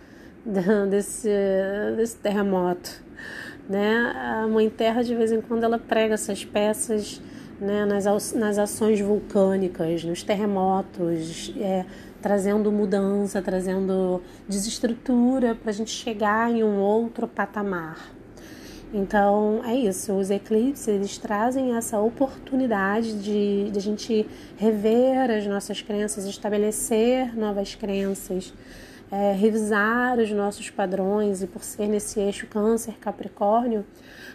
desse, 0.91 1.31
desse 1.97 2.17
terremoto, 2.19 3.03
né? 3.71 4.13
A 4.15 4.47
Mãe 4.47 4.69
Terra 4.69 5.03
de 5.03 5.15
vez 5.15 5.33
em 5.33 5.41
quando 5.41 5.65
ela 5.65 5.79
prega 5.79 6.13
essas 6.13 6.45
peças 6.45 7.23
né, 7.61 7.85
nas, 7.85 8.33
nas 8.33 8.59
ações 8.59 9.01
vulcânicas, 9.01 10.05
nos 10.05 10.23
terremotos, 10.23 11.55
é, 11.59 11.85
trazendo 12.21 12.71
mudança, 12.73 13.41
trazendo 13.41 14.23
desestrutura 14.49 15.55
para 15.55 15.71
a 15.71 15.75
gente 15.75 15.91
chegar 15.91 16.51
em 16.51 16.63
um 16.63 16.79
outro 16.79 17.27
patamar. 17.27 18.17
Então 18.95 19.63
é 19.65 19.75
isso, 19.75 20.13
os 20.13 20.31
eclipses 20.31 20.87
eles 20.87 21.19
trazem 21.19 21.77
essa 21.77 21.99
oportunidade 21.99 23.21
de, 23.21 23.71
de 23.71 23.79
a 23.79 23.83
gente 23.83 24.27
rever 24.57 25.31
as 25.31 25.47
nossas 25.47 25.83
crenças, 25.83 26.25
estabelecer 26.25 27.37
novas 27.37 27.75
crenças, 27.75 28.55
é, 29.11 29.33
revisar 29.33 30.19
os 30.19 30.31
nossos 30.31 30.71
padrões 30.71 31.43
e 31.43 31.47
por 31.47 31.63
ser 31.63 31.87
nesse 31.89 32.21
eixo 32.21 32.47
Câncer 32.47 32.95
Capricórnio, 32.99 33.85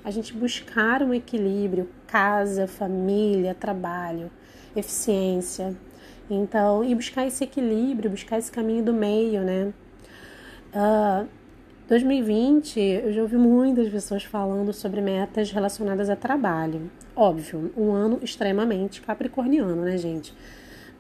a 0.04 0.12
gente 0.12 0.34
buscar 0.34 1.04
um 1.04 1.14
equilíbrio, 1.14 1.90
casa, 2.08 2.68
família, 2.68 3.54
trabalho, 3.54 4.32
eficiência. 4.76 5.76
Então, 6.30 6.84
e 6.84 6.96
buscar 6.96 7.28
esse 7.28 7.44
equilíbrio, 7.44 8.10
buscar 8.10 8.38
esse 8.38 8.52
caminho 8.52 8.84
do 8.84 8.94
meio, 8.94 9.42
né? 9.42 9.74
Uh, 10.74 10.76
ah, 10.76 11.26
2020, 11.90 12.80
eu 12.80 13.12
já 13.12 13.22
ouvi 13.22 13.36
muitas 13.36 13.90
pessoas 13.90 14.24
falando 14.24 14.72
sobre 14.72 15.02
metas 15.02 15.52
relacionadas 15.52 16.10
a 16.10 16.16
trabalho. 16.16 16.90
Óbvio, 17.14 17.74
um 17.76 17.92
ano 17.92 18.20
extremamente 18.24 19.02
capricorniano, 19.02 19.84
né, 19.84 19.98
gente? 19.98 20.34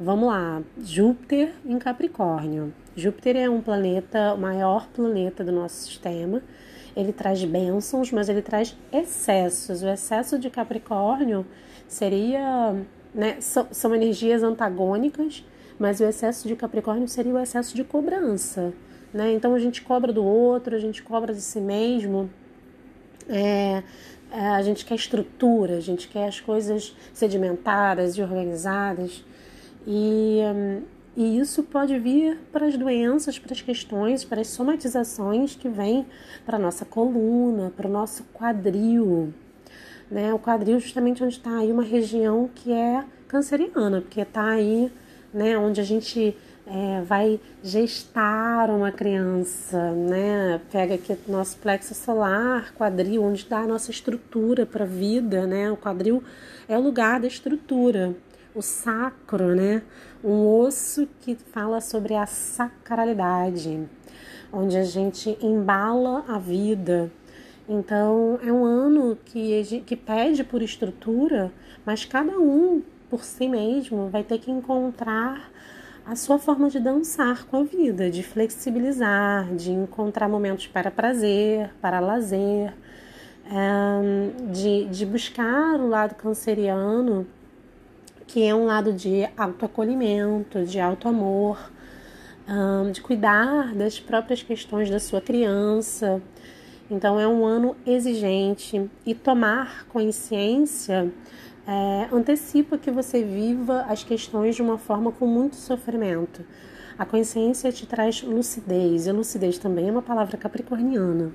Vamos 0.03 0.29
lá, 0.29 0.63
Júpiter 0.83 1.53
em 1.63 1.77
Capricórnio. 1.77 2.73
Júpiter 2.95 3.35
é 3.35 3.47
um 3.47 3.61
planeta, 3.61 4.33
o 4.33 4.37
maior 4.39 4.87
planeta 4.87 5.43
do 5.43 5.51
nosso 5.51 5.75
sistema. 5.75 6.41
Ele 6.97 7.13
traz 7.13 7.43
bênçãos, 7.43 8.11
mas 8.11 8.27
ele 8.27 8.41
traz 8.41 8.75
excessos. 8.91 9.83
O 9.83 9.87
excesso 9.87 10.39
de 10.39 10.49
Capricórnio 10.49 11.45
seria. 11.87 12.75
Né, 13.13 13.39
são, 13.41 13.67
são 13.69 13.93
energias 13.93 14.41
antagônicas, 14.41 15.45
mas 15.77 15.99
o 15.99 16.05
excesso 16.05 16.47
de 16.47 16.55
Capricórnio 16.55 17.07
seria 17.07 17.35
o 17.35 17.39
excesso 17.39 17.75
de 17.75 17.83
cobrança. 17.83 18.73
Né? 19.13 19.33
Então 19.33 19.53
a 19.53 19.59
gente 19.59 19.83
cobra 19.83 20.11
do 20.11 20.25
outro, 20.25 20.75
a 20.75 20.79
gente 20.79 21.03
cobra 21.03 21.31
de 21.31 21.41
si 21.41 21.61
mesmo. 21.61 22.27
É, 23.29 23.83
é 24.31 24.47
a 24.47 24.63
gente 24.63 24.83
quer 24.83 24.95
estrutura, 24.95 25.77
a 25.77 25.79
gente 25.79 26.07
quer 26.07 26.27
as 26.27 26.39
coisas 26.39 26.95
sedimentadas 27.13 28.17
e 28.17 28.21
organizadas. 28.23 29.23
E, 29.85 30.39
e 31.15 31.39
isso 31.39 31.63
pode 31.63 31.97
vir 31.99 32.39
para 32.51 32.67
as 32.67 32.77
doenças, 32.77 33.39
para 33.39 33.53
as 33.53 33.61
questões, 33.61 34.23
para 34.23 34.41
as 34.41 34.47
somatizações 34.47 35.55
que 35.55 35.67
vêm 35.67 36.05
para 36.45 36.57
a 36.57 36.59
nossa 36.59 36.85
coluna, 36.85 37.71
para 37.75 37.87
o 37.87 37.91
nosso 37.91 38.23
quadril. 38.33 39.33
Né? 40.09 40.33
O 40.33 40.39
quadril 40.39 40.79
justamente 40.79 41.23
onde 41.23 41.35
está 41.35 41.57
aí 41.57 41.71
uma 41.71 41.83
região 41.83 42.49
que 42.53 42.71
é 42.71 43.03
canceriana, 43.27 44.01
porque 44.01 44.21
está 44.21 44.49
aí 44.49 44.91
né, 45.33 45.57
onde 45.57 45.79
a 45.79 45.83
gente 45.83 46.35
é, 46.67 47.01
vai 47.01 47.39
gestar 47.63 48.69
uma 48.69 48.91
criança, 48.91 49.91
né? 49.91 50.61
Pega 50.71 50.95
aqui 50.95 51.17
nosso 51.27 51.57
plexo 51.57 51.93
solar, 51.93 52.73
quadril, 52.73 53.23
onde 53.23 53.45
dá 53.45 53.59
a 53.59 53.67
nossa 53.67 53.91
estrutura 53.91 54.65
para 54.65 54.83
a 54.83 54.87
vida, 54.87 55.45
né? 55.45 55.71
O 55.71 55.77
quadril 55.77 56.23
é 56.67 56.77
o 56.77 56.81
lugar 56.81 57.19
da 57.19 57.27
estrutura, 57.27 58.15
o 58.53 58.61
sacro, 58.61 59.55
né? 59.55 59.81
Um 60.23 60.47
osso 60.47 61.07
que 61.21 61.35
fala 61.35 61.81
sobre 61.81 62.15
a 62.15 62.25
sacralidade, 62.25 63.87
onde 64.51 64.77
a 64.77 64.83
gente 64.83 65.37
embala 65.41 66.23
a 66.27 66.37
vida. 66.37 67.11
Então, 67.67 68.39
é 68.43 68.51
um 68.51 68.65
ano 68.65 69.17
que, 69.25 69.83
que 69.85 69.95
pede 69.95 70.43
por 70.43 70.61
estrutura, 70.61 71.51
mas 71.85 72.05
cada 72.05 72.37
um 72.37 72.81
por 73.09 73.23
si 73.23 73.47
mesmo 73.47 74.09
vai 74.09 74.23
ter 74.23 74.39
que 74.39 74.51
encontrar 74.51 75.51
a 76.05 76.15
sua 76.15 76.39
forma 76.39 76.69
de 76.69 76.79
dançar 76.79 77.45
com 77.45 77.57
a 77.57 77.63
vida, 77.63 78.09
de 78.09 78.23
flexibilizar, 78.23 79.53
de 79.55 79.71
encontrar 79.71 80.27
momentos 80.27 80.67
para 80.67 80.89
prazer, 80.89 81.69
para 81.81 81.99
lazer, 81.99 82.73
de, 84.51 84.85
de 84.85 85.05
buscar 85.05 85.79
o 85.79 85.87
lado 85.87 86.15
canceriano, 86.15 87.27
que 88.31 88.41
é 88.41 88.55
um 88.55 88.65
lado 88.65 88.93
de 88.93 89.27
autoacolhimento, 89.35 90.63
de 90.63 90.79
autoamor, 90.79 91.59
de 92.93 93.01
cuidar 93.01 93.75
das 93.75 93.99
próprias 93.99 94.41
questões 94.41 94.89
da 94.89 94.99
sua 94.99 95.19
criança. 95.19 96.21
Então, 96.89 97.19
é 97.19 97.27
um 97.27 97.45
ano 97.45 97.75
exigente 97.85 98.89
e 99.05 99.13
tomar 99.13 99.85
consciência 99.87 101.11
é, 101.67 102.07
antecipa 102.09 102.77
que 102.77 102.89
você 102.89 103.21
viva 103.21 103.81
as 103.81 104.01
questões 104.01 104.55
de 104.55 104.61
uma 104.61 104.77
forma 104.77 105.11
com 105.11 105.27
muito 105.27 105.57
sofrimento. 105.57 106.45
A 106.97 107.05
consciência 107.05 107.69
te 107.69 107.85
traz 107.85 108.23
lucidez, 108.23 109.07
e 109.07 109.11
lucidez 109.11 109.57
também 109.57 109.89
é 109.89 109.91
uma 109.91 110.01
palavra 110.01 110.37
capricorniana. 110.37 111.33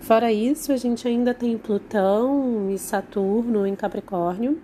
Fora 0.00 0.32
isso, 0.32 0.72
a 0.72 0.76
gente 0.76 1.06
ainda 1.06 1.32
tem 1.32 1.56
Plutão 1.56 2.68
e 2.68 2.76
Saturno 2.78 3.64
em 3.64 3.76
Capricórnio. 3.76 4.60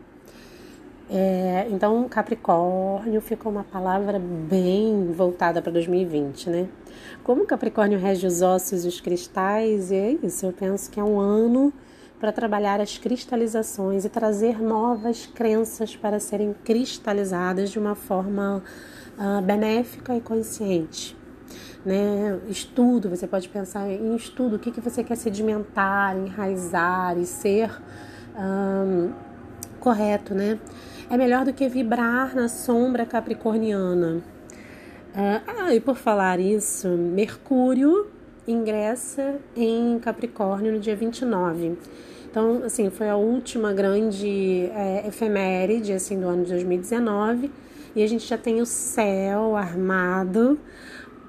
É, 1.11 1.67
então, 1.71 2.07
Capricórnio 2.07 3.21
ficou 3.23 3.51
uma 3.51 3.65
palavra 3.65 4.19
bem 4.19 5.11
voltada 5.13 5.63
para 5.63 5.73
2020, 5.73 6.51
né? 6.51 6.69
Como 7.25 7.47
Capricórnio 7.47 7.99
rege 7.99 8.27
os 8.27 8.43
ossos 8.43 8.85
e 8.85 8.89
os 8.89 9.01
cristais, 9.01 9.91
e 9.91 9.95
é 9.95 10.13
isso, 10.23 10.45
eu 10.45 10.53
penso 10.53 10.91
que 10.91 11.01
é 11.01 11.05
um 11.05 11.19
ano 11.19 11.73
para 12.21 12.31
trabalhar 12.31 12.81
as 12.81 12.99
cristalizações 12.99 14.05
e 14.05 14.09
trazer 14.09 14.61
novas 14.61 15.25
crenças 15.27 15.97
para 15.97 16.21
serem 16.21 16.55
cristalizadas 16.65 17.71
de 17.71 17.79
uma 17.79 17.95
forma 17.95 18.63
uh, 19.17 19.41
benéfica 19.43 20.15
e 20.15 20.21
consciente. 20.21 21.17
Né? 21.87 22.39
Estudo, 22.49 23.09
você 23.09 23.27
pode 23.27 23.49
pensar 23.49 23.89
em 23.89 24.15
estudo, 24.15 24.57
o 24.57 24.59
que, 24.59 24.71
que 24.71 24.81
você 24.81 25.03
quer 25.03 25.17
sedimentar, 25.17 26.17
enraizar 26.17 27.17
e 27.17 27.25
ser 27.25 27.71
um, 28.37 29.13
correto, 29.79 30.35
né? 30.35 30.59
É 31.11 31.17
melhor 31.17 31.45
do 31.45 31.55
que 31.55 31.67
vibrar 31.69 32.37
na 32.37 32.49
sombra 32.49 33.07
capricorniana. 33.07 34.17
Uh, 35.15 35.43
ah, 35.47 35.75
e 35.75 35.81
por 35.81 35.97
falar 35.97 36.39
isso, 36.39 36.87
Mercúrio 36.89 38.09
ingressa 38.47 39.37
em 39.57 39.99
Capricórnio 40.01 40.73
no 40.73 40.79
dia 40.79 40.95
29. 40.95 41.79
Então, 42.31 42.63
assim, 42.63 42.91
foi 42.91 43.09
a 43.09 43.17
última 43.17 43.73
grande 43.73 44.71
é, 44.75 45.09
efeméride 45.09 45.95
assim, 45.95 46.21
do 46.21 46.29
ano 46.29 46.45
de 46.45 46.51
2019 46.51 47.51
e 47.97 48.03
a 48.03 48.07
gente 48.07 48.27
já 48.27 48.37
tem 48.37 48.61
o 48.61 48.67
céu 48.67 49.57
armado 49.57 50.59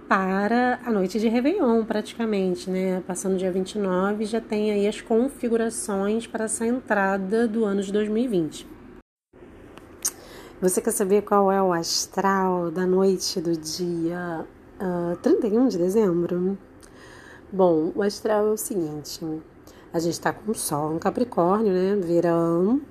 para 0.10 0.80
a 0.86 0.92
noite 0.92 1.20
de 1.20 1.30
Réveillon, 1.30 1.86
praticamente, 1.86 2.70
né? 2.70 3.02
Passando 3.08 3.38
dia 3.38 3.52
29, 3.52 4.26
já 4.26 4.42
tem 4.42 4.72
aí 4.72 4.88
as 4.88 5.00
configurações 5.00 6.28
para 6.28 6.46
essa 6.46 6.66
entrada 6.66 7.48
do 7.48 7.64
ano 7.64 7.82
de 7.82 7.94
2020. 7.94 8.79
Você 10.62 10.82
quer 10.82 10.92
saber 10.92 11.22
qual 11.22 11.50
é 11.50 11.64
o 11.64 11.72
astral 11.72 12.70
da 12.70 12.86
noite 12.86 13.40
do 13.40 13.56
dia 13.56 14.46
uh, 14.78 15.14
ah, 15.14 15.18
31 15.22 15.70
de 15.70 15.78
dezembro? 15.78 16.58
Bom, 17.50 17.94
o 17.96 18.02
astral 18.02 18.46
é 18.48 18.52
o 18.52 18.58
seguinte: 18.58 19.22
a 19.94 20.00
gente 20.00 20.12
está 20.12 20.34
com 20.34 20.52
o 20.52 20.54
Sol 20.54 20.94
em 20.94 21.00
Capricórnio, 21.00 21.72
né? 21.72 21.96
Verão. 21.96 22.82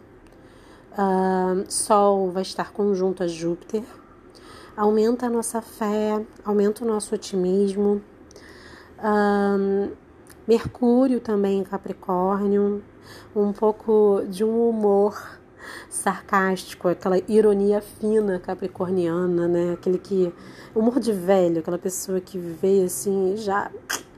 Uh, 0.92 1.70
Sol 1.70 2.31
vai 2.31 2.40
estar 2.40 2.72
conjunto 2.72 3.22
a 3.22 3.26
Júpiter. 3.26 3.85
Aumenta 4.74 5.26
a 5.26 5.31
nossa 5.31 5.61
fé, 5.61 6.24
aumenta 6.42 6.87
o 6.87 6.88
nosso 6.88 7.14
otimismo. 7.14 8.00
Uh, 8.98 9.94
Mercúrio 10.46 11.20
também 11.20 11.59
em 11.59 11.64
Capricórnio. 11.64 12.83
Um 13.37 13.52
pouco 13.52 14.22
de 14.26 14.42
um 14.42 14.70
humor 14.70 15.38
sarcástico, 15.88 16.88
aquela 16.88 17.18
ironia 17.28 17.81
fina 17.81 18.38
capricorniana, 18.38 19.48
né? 19.48 19.72
Aquele 19.72 19.98
que. 19.98 20.33
Humor 20.74 21.00
de 21.00 21.12
velho, 21.12 21.61
aquela 21.61 21.78
pessoa 21.78 22.20
que 22.20 22.38
vê 22.38 22.85
assim 22.85 23.35
já 23.37 23.70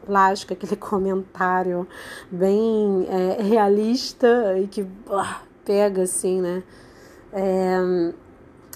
plástica, 0.05 0.55
aquele 0.55 0.77
comentário 0.77 1.87
bem 2.31 3.07
é, 3.09 3.43
realista 3.43 4.59
e 4.59 4.67
que 4.67 4.83
uh, 4.83 5.41
pega 5.65 6.03
assim, 6.03 6.41
né? 6.41 6.63
É, 7.33 8.13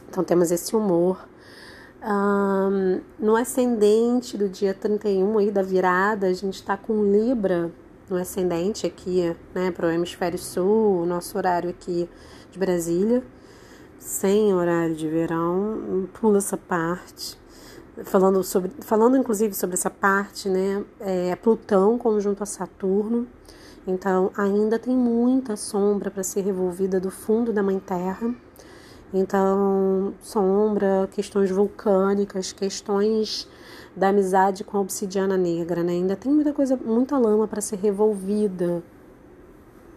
então 0.08 0.22
temos 0.22 0.50
esse 0.50 0.74
humor. 0.76 1.18
Um, 2.06 3.00
no 3.18 3.34
ascendente 3.34 4.37
do 4.37 4.48
dia 4.48 4.74
31 4.74 5.38
aí 5.38 5.50
da 5.50 5.62
virada, 5.62 6.26
a 6.26 6.32
gente 6.32 6.54
está 6.54 6.76
com 6.76 7.02
Libra 7.02 7.72
no 8.08 8.16
ascendente 8.16 8.86
aqui, 8.86 9.34
né, 9.54 9.70
para 9.70 9.86
o 9.86 9.90
hemisfério 9.90 10.38
sul, 10.38 11.06
nosso 11.06 11.36
horário 11.38 11.70
aqui 11.70 12.08
de 12.50 12.58
Brasília, 12.58 13.22
sem 13.98 14.52
horário 14.52 14.94
de 14.94 15.08
verão, 15.08 16.08
pula 16.12 16.38
essa 16.38 16.56
parte 16.56 17.38
falando 18.02 18.42
sobre, 18.42 18.72
falando 18.80 19.16
inclusive 19.16 19.54
sobre 19.54 19.74
essa 19.74 19.90
parte, 19.90 20.48
né? 20.48 20.84
É 20.98 21.36
Plutão 21.36 21.96
conjunto 21.96 22.42
a 22.42 22.46
Saturno. 22.46 23.26
Então 23.86 24.30
ainda 24.36 24.78
tem 24.78 24.96
muita 24.96 25.56
sombra 25.56 26.10
para 26.10 26.22
ser 26.22 26.40
revolvida 26.40 26.98
do 26.98 27.10
fundo 27.10 27.52
da 27.52 27.62
Mãe 27.62 27.78
Terra. 27.78 28.34
Então, 29.12 30.12
sombra, 30.20 31.08
questões 31.12 31.48
vulcânicas, 31.48 32.52
questões 32.52 33.48
da 33.96 34.09
amizade 34.09 34.64
com 34.64 34.76
a 34.76 34.80
obsidiana 34.80 35.37
negra, 35.37 35.83
né? 35.83 35.92
Ainda 35.92 36.16
tem 36.16 36.33
muita 36.33 36.52
coisa, 36.52 36.76
muita 36.76 37.16
lama 37.18 37.46
para 37.46 37.61
ser 37.61 37.76
revolvida. 37.76 38.83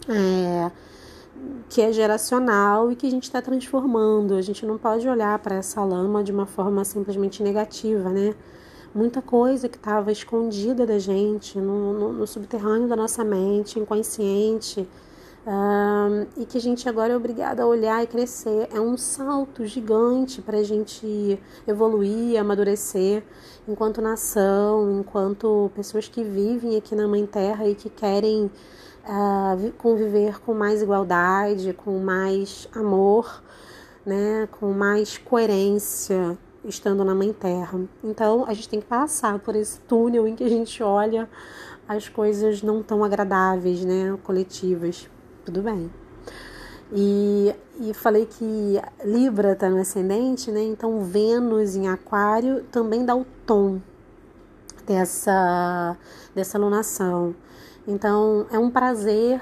É, 0.10 0.71
que 1.69 1.81
é 1.81 1.91
geracional 1.91 2.91
e 2.91 2.95
que 2.95 3.07
a 3.07 3.10
gente 3.10 3.23
está 3.23 3.41
transformando. 3.41 4.36
A 4.36 4.41
gente 4.41 4.65
não 4.65 4.77
pode 4.77 5.07
olhar 5.07 5.38
para 5.39 5.55
essa 5.55 5.83
lama 5.83 6.23
de 6.23 6.31
uma 6.31 6.45
forma 6.45 6.83
simplesmente 6.86 7.43
negativa, 7.43 8.10
né? 8.10 8.36
Muita 8.95 9.21
coisa 9.21 9.67
que 9.67 9.77
estava 9.77 10.12
escondida 10.12 10.86
da 10.86 10.97
gente, 10.97 11.60
no, 11.60 11.93
no, 11.93 12.13
no, 12.13 12.27
subterrâneo 12.27 12.88
da 12.88 12.95
nossa 12.95 13.23
mente, 13.23 13.79
inconsciente, 13.79 14.88
um, 15.45 16.25
e 16.41 16.45
que 16.45 16.57
a 16.57 16.62
gente 16.62 16.89
agora 16.89 17.13
é 17.13 17.15
obrigada 17.15 17.63
a 17.63 17.65
olhar 17.67 18.01
e 18.03 18.07
crescer. 18.07 18.69
É 18.73 18.79
um 18.79 18.97
salto 18.97 19.65
gigante 19.65 20.41
para 20.41 20.57
a 20.57 20.63
gente 20.63 21.39
evoluir, 21.67 22.39
amadurecer 22.39 23.23
enquanto 23.67 24.01
nação, 24.01 24.99
enquanto 24.99 25.69
pessoas 25.75 26.08
que 26.08 26.23
vivem 26.23 26.77
aqui 26.77 26.95
na 26.95 27.08
Mãe 27.08 27.25
Terra 27.25 27.67
e 27.67 27.75
que 27.75 27.89
querem 27.89 28.45
uh, 29.03 29.71
conviver 29.77 30.39
com 30.41 30.53
mais 30.53 30.82
igualdade, 30.82 31.73
com 31.73 31.99
mais 31.99 32.67
amor, 32.73 33.43
né, 34.06 34.47
com 34.60 34.71
mais 34.71 35.17
coerência 35.17 36.38
estando 36.63 37.03
na 37.03 37.13
Mãe 37.13 37.34
Terra. 37.34 37.80
Então 38.03 38.45
a 38.47 38.53
gente 38.53 38.69
tem 38.69 38.80
que 38.80 38.88
passar 38.88 39.39
por 39.39 39.56
esse 39.56 39.80
túnel 39.82 40.27
em 40.27 40.36
que 40.36 40.43
a 40.43 40.49
gente 40.49 40.82
olha 40.82 41.30
as 41.88 42.10
coisas 42.10 42.62
não 42.62 42.84
tão 42.84 43.03
agradáveis, 43.03 43.84
né, 43.84 44.17
coletivas. 44.23 45.10
Tudo 45.45 45.62
bem. 45.62 45.89
E, 46.91 47.54
e 47.82 47.93
falei 47.93 48.26
que 48.26 48.82
Libra 49.04 49.54
está 49.54 49.69
no 49.69 49.80
ascendente, 49.80 50.52
né? 50.52 50.63
Então 50.63 51.02
Vênus 51.02 51.76
em 51.76 51.88
Aquário 51.88 52.63
também 52.71 53.06
dá 53.06 53.15
o 53.15 53.26
tom 53.45 53.82
dessa, 54.86 55.97
dessa 56.34 56.58
lunação. 56.58 57.36
Então, 57.86 58.47
é 58.52 58.58
um 58.58 58.69
prazer, 58.69 59.41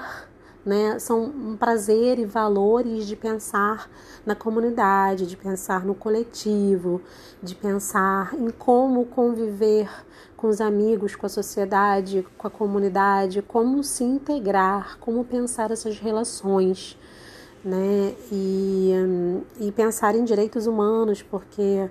né? 0.64 0.98
São 0.98 1.24
um 1.24 1.56
prazer 1.56 2.18
e 2.18 2.24
valores 2.24 3.06
de 3.06 3.14
pensar 3.14 3.88
na 4.24 4.34
comunidade, 4.34 5.26
de 5.26 5.36
pensar 5.36 5.84
no 5.84 5.94
coletivo, 5.94 7.00
de 7.42 7.54
pensar 7.54 8.34
em 8.34 8.50
como 8.50 9.06
conviver 9.06 9.88
com 10.36 10.48
os 10.48 10.60
amigos, 10.60 11.16
com 11.16 11.26
a 11.26 11.28
sociedade, 11.28 12.26
com 12.36 12.46
a 12.46 12.50
comunidade, 12.50 13.40
como 13.40 13.82
se 13.82 14.04
integrar, 14.04 14.98
como 14.98 15.24
pensar 15.24 15.70
essas 15.70 15.98
relações. 15.98 16.98
Né? 17.66 18.14
E, 18.30 18.92
e 19.60 19.72
pensar 19.72 20.14
em 20.14 20.24
direitos 20.24 20.66
humanos, 20.66 21.22
porque 21.22 21.90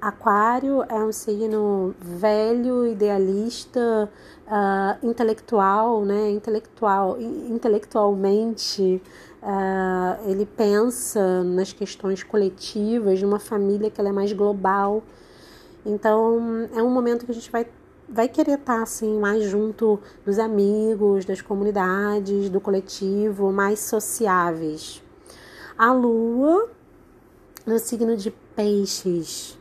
Aquário 0.00 0.84
é 0.88 1.02
um 1.02 1.10
signo 1.10 1.94
velho, 2.00 2.86
idealista, 2.86 4.08
uh, 4.46 5.06
intelectual, 5.06 6.04
né? 6.04 6.30
Intelectual, 6.30 7.16
intelectualmente, 7.20 9.02
uh, 9.42 10.30
ele 10.30 10.46
pensa 10.46 11.42
nas 11.42 11.72
questões 11.72 12.22
coletivas, 12.22 13.20
numa 13.22 13.40
família 13.40 13.90
que 13.90 14.00
ela 14.00 14.10
é 14.10 14.12
mais 14.12 14.32
global. 14.32 15.02
Então, 15.84 16.68
é 16.76 16.82
um 16.82 16.90
momento 16.90 17.24
que 17.24 17.32
a 17.32 17.34
gente 17.34 17.50
vai 17.50 17.66
vai 18.08 18.28
querer 18.28 18.58
estar 18.58 18.82
assim 18.82 19.18
mais 19.18 19.44
junto 19.44 20.00
dos 20.24 20.38
amigos, 20.38 21.24
das 21.24 21.42
comunidades, 21.42 22.48
do 22.48 22.60
coletivo, 22.60 23.52
mais 23.52 23.80
sociáveis. 23.80 25.02
A 25.76 25.92
Lua 25.92 26.70
no 27.66 27.78
signo 27.78 28.16
de 28.16 28.30
Peixes, 28.56 29.58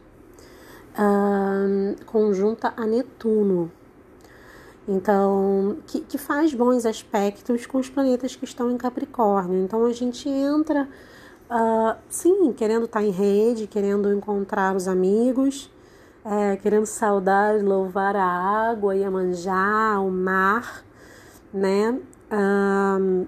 um, 0.97 1.95
conjunta 2.05 2.73
a 2.75 2.85
Netuno. 2.85 3.69
Então, 4.87 5.77
que, 5.85 5.99
que 5.99 6.17
faz 6.17 6.53
bons 6.53 6.85
aspectos 6.85 7.65
com 7.65 7.77
os 7.77 7.89
planetas 7.89 8.35
que 8.35 8.45
estão 8.45 8.71
em 8.71 8.77
Capricórnio. 8.77 9.61
Então, 9.61 9.85
a 9.85 9.91
gente 9.91 10.29
entra, 10.29 10.87
uh, 11.51 11.97
sim, 12.09 12.53
querendo 12.53 12.85
estar 12.85 13.03
em 13.03 13.11
rede, 13.11 13.67
querendo 13.67 14.13
encontrar 14.13 14.73
os 14.73 14.87
amigos, 14.87 15.69
é, 16.29 16.57
querendo 16.57 16.85
saudar, 16.85 17.63
louvar 17.63 18.15
a 18.15 18.25
água, 18.25 18.93
Iemanjá, 18.93 19.97
o 20.01 20.11
mar, 20.11 20.83
né? 21.53 21.97
Um, 22.29 23.25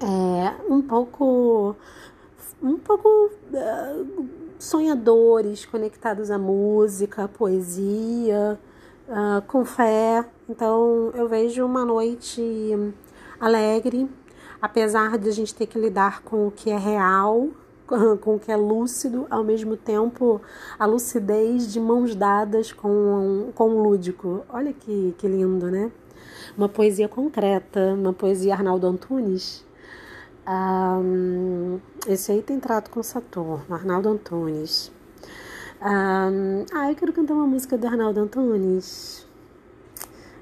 é, 0.00 0.72
um 0.72 0.80
pouco, 0.80 1.76
um 2.62 2.78
pouco 2.78 3.08
uh, 3.08 4.26
sonhadores, 4.58 5.66
conectados 5.66 6.30
à 6.30 6.38
música, 6.38 7.24
à 7.24 7.28
poesia, 7.28 8.58
uh, 9.08 9.42
com 9.46 9.62
fé. 9.66 10.24
Então 10.48 11.10
eu 11.14 11.28
vejo 11.28 11.62
uma 11.64 11.84
noite 11.84 12.42
alegre, 13.38 14.08
apesar 14.62 15.18
de 15.18 15.28
a 15.28 15.32
gente 15.32 15.54
ter 15.54 15.66
que 15.66 15.78
lidar 15.78 16.22
com 16.22 16.46
o 16.46 16.50
que 16.50 16.70
é 16.70 16.78
real, 16.78 17.48
com 18.20 18.36
o 18.36 18.38
que 18.38 18.50
é 18.50 18.56
lúcido, 18.56 19.26
ao 19.30 19.44
mesmo 19.44 19.76
tempo 19.76 20.40
a 20.78 20.86
lucidez 20.86 21.72
de 21.72 21.80
mãos 21.80 22.14
dadas 22.14 22.72
com, 22.72 23.50
com 23.54 23.68
o 23.70 23.82
lúdico. 23.82 24.44
Olha 24.48 24.72
que, 24.72 25.14
que 25.18 25.28
lindo, 25.28 25.70
né? 25.70 25.90
Uma 26.56 26.68
poesia 26.68 27.08
concreta, 27.08 27.94
uma 27.94 28.12
poesia 28.12 28.54
Arnaldo 28.54 28.86
Antunes. 28.86 29.64
Um, 30.48 31.80
esse 32.06 32.30
aí 32.30 32.42
tem 32.42 32.60
trato 32.60 32.90
com 32.90 33.02
Saturno, 33.02 33.74
Arnaldo 33.74 34.08
Antunes. 34.08 34.92
Um, 35.80 36.64
ah, 36.72 36.90
eu 36.90 36.96
quero 36.96 37.12
cantar 37.12 37.34
uma 37.34 37.46
música 37.46 37.76
do 37.76 37.86
Arnaldo 37.86 38.20
Antunes. 38.20 39.26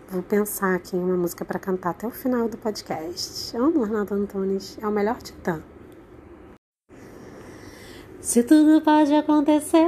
Vou 0.08 0.22
pensar 0.22 0.76
aqui 0.76 0.96
em 0.96 1.00
uma 1.00 1.16
música 1.16 1.44
para 1.44 1.58
cantar 1.58 1.90
até 1.90 2.06
o 2.06 2.10
final 2.10 2.48
do 2.48 2.56
podcast. 2.56 3.56
amo 3.56 3.82
Arnaldo 3.82 4.14
Antunes, 4.14 4.78
é 4.80 4.86
o 4.86 4.92
melhor 4.92 5.16
titã. 5.18 5.62
Se 8.24 8.42
tudo 8.42 8.80
pode 8.80 9.14
acontecer, 9.14 9.86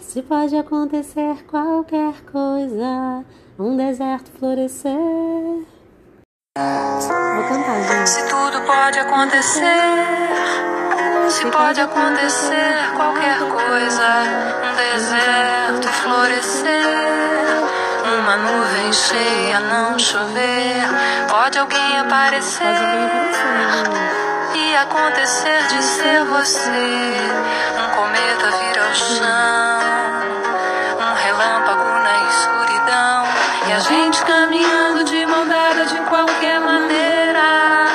se 0.00 0.22
pode 0.22 0.56
acontecer 0.56 1.44
qualquer 1.46 2.14
coisa, 2.32 3.26
um 3.58 3.76
deserto 3.76 4.30
florescer. 4.38 4.96
Vou 6.56 7.44
cantar, 7.46 7.82
gente. 7.82 8.08
Se 8.08 8.26
tudo 8.30 8.62
pode 8.62 8.98
acontecer, 9.00 9.60
se 11.28 11.44
pode 11.50 11.78
acontecer 11.78 12.90
qualquer 12.96 13.38
coisa, 13.38 14.24
um 14.64 14.74
deserto 14.94 15.88
florescer, 15.88 16.72
uma 18.18 18.36
nuvem 18.38 18.92
cheia 18.94 19.60
não 19.60 19.98
chover, 19.98 20.88
pode 21.28 21.58
alguém 21.58 21.98
aparecer. 21.98 22.64
Pode 22.64 22.78
alguém 22.78 23.04
aparecer 23.04 24.27
acontecer 24.82 25.66
de 25.68 25.82
ser 25.82 26.24
você. 26.24 26.70
Um 26.70 27.88
cometa 27.96 28.50
vir 28.58 28.78
ao 28.78 28.94
chão, 28.94 29.80
um 31.00 31.14
relâmpago 31.14 31.84
na 32.04 32.28
escuridão. 32.28 33.24
E 33.68 33.72
a 33.72 33.78
gente 33.80 34.22
caminhando 34.24 35.04
de 35.04 35.26
mão 35.26 35.46
dada 35.48 35.84
de 35.86 35.96
qualquer 36.02 36.60
maneira. 36.60 37.88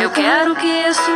Eu 0.00 0.10
quero 0.10 0.54
que 0.56 0.68
esse 0.68 1.10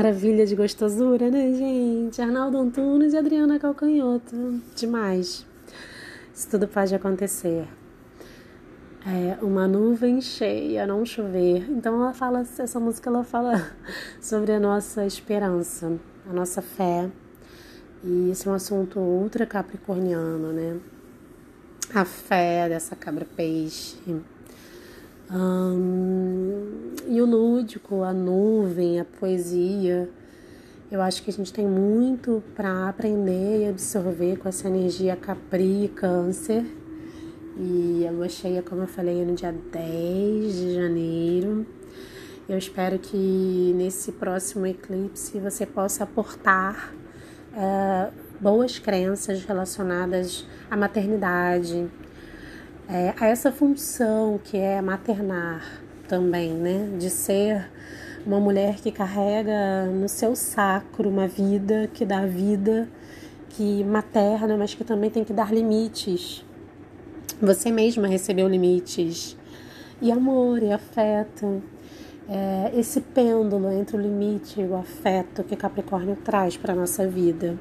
Maravilha 0.00 0.46
de 0.46 0.56
gostosura, 0.56 1.30
né, 1.30 1.52
gente? 1.52 2.22
Arnaldo 2.22 2.56
Antunes 2.56 3.12
e 3.12 3.18
Adriana 3.18 3.58
Calcanhoto. 3.58 4.58
Demais. 4.74 5.46
Isso 6.34 6.48
tudo 6.48 6.66
pode 6.66 6.94
acontecer. 6.94 7.68
É 9.06 9.36
uma 9.44 9.68
nuvem 9.68 10.22
cheia, 10.22 10.86
não 10.86 11.04
chover. 11.04 11.70
Então 11.70 11.96
ela 11.96 12.14
fala, 12.14 12.40
essa 12.40 12.80
música 12.80 13.10
ela 13.10 13.22
fala 13.22 13.72
sobre 14.22 14.52
a 14.52 14.58
nossa 14.58 15.04
esperança, 15.04 15.92
a 16.26 16.32
nossa 16.32 16.62
fé. 16.62 17.10
E 18.02 18.30
esse 18.30 18.48
é 18.48 18.50
um 18.50 18.54
assunto 18.54 18.98
ultra 18.98 19.44
capricorniano, 19.44 20.50
né? 20.50 20.80
A 21.94 22.06
fé 22.06 22.70
dessa 22.70 22.96
cabra 22.96 23.26
peixe. 23.36 23.98
Hum, 25.32 26.94
e 27.06 27.22
o 27.22 27.24
lúdico, 27.24 28.02
a 28.02 28.12
nuvem, 28.12 28.98
a 28.98 29.04
poesia. 29.04 30.08
Eu 30.90 31.00
acho 31.00 31.22
que 31.22 31.30
a 31.30 31.32
gente 31.32 31.52
tem 31.52 31.66
muito 31.68 32.42
para 32.56 32.88
aprender 32.88 33.62
e 33.62 33.68
absorver 33.68 34.38
com 34.38 34.48
essa 34.48 34.66
energia 34.66 35.14
Capri, 35.14 35.92
Câncer. 35.94 36.64
E 37.56 38.04
a 38.08 38.10
lua 38.10 38.28
cheia, 38.28 38.60
como 38.60 38.82
eu 38.82 38.88
falei, 38.88 39.22
é 39.22 39.24
no 39.24 39.36
dia 39.36 39.54
10 39.70 40.52
de 40.52 40.74
janeiro. 40.74 41.64
Eu 42.48 42.58
espero 42.58 42.98
que 42.98 43.72
nesse 43.76 44.10
próximo 44.10 44.66
eclipse 44.66 45.38
você 45.38 45.64
possa 45.64 46.02
aportar 46.02 46.92
é, 47.54 48.10
boas 48.40 48.80
crenças 48.80 49.44
relacionadas 49.44 50.44
à 50.68 50.76
maternidade, 50.76 51.88
é, 52.92 53.14
a 53.18 53.28
essa 53.28 53.52
função 53.52 54.40
que 54.42 54.56
é 54.56 54.82
maternar 54.82 55.80
também, 56.08 56.52
né? 56.52 56.90
De 56.98 57.08
ser 57.08 57.70
uma 58.26 58.40
mulher 58.40 58.76
que 58.76 58.90
carrega 58.90 59.86
no 59.86 60.08
seu 60.08 60.34
sacro 60.34 61.08
uma 61.08 61.28
vida 61.28 61.88
que 61.94 62.04
dá 62.04 62.26
vida, 62.26 62.88
que 63.50 63.84
materna, 63.84 64.56
mas 64.56 64.74
que 64.74 64.82
também 64.82 65.08
tem 65.08 65.22
que 65.22 65.32
dar 65.32 65.52
limites. 65.52 66.44
Você 67.40 67.70
mesma 67.70 68.08
recebeu 68.08 68.48
limites 68.48 69.36
e 70.02 70.10
amor 70.10 70.60
e 70.62 70.72
afeto. 70.72 71.62
É, 72.28 72.72
esse 72.78 73.00
pêndulo 73.00 73.72
entre 73.72 73.96
o 73.96 74.00
limite 74.00 74.60
e 74.60 74.64
o 74.64 74.76
afeto 74.76 75.42
que 75.42 75.56
Capricórnio 75.56 76.16
traz 76.16 76.56
para 76.56 76.72
a 76.72 76.76
nossa 76.76 77.06
vida. 77.06 77.56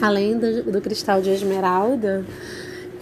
Além 0.00 0.38
do, 0.38 0.62
do, 0.62 0.80
cristal 0.80 1.20
de 1.20 1.30
esmeralda, 1.30 2.24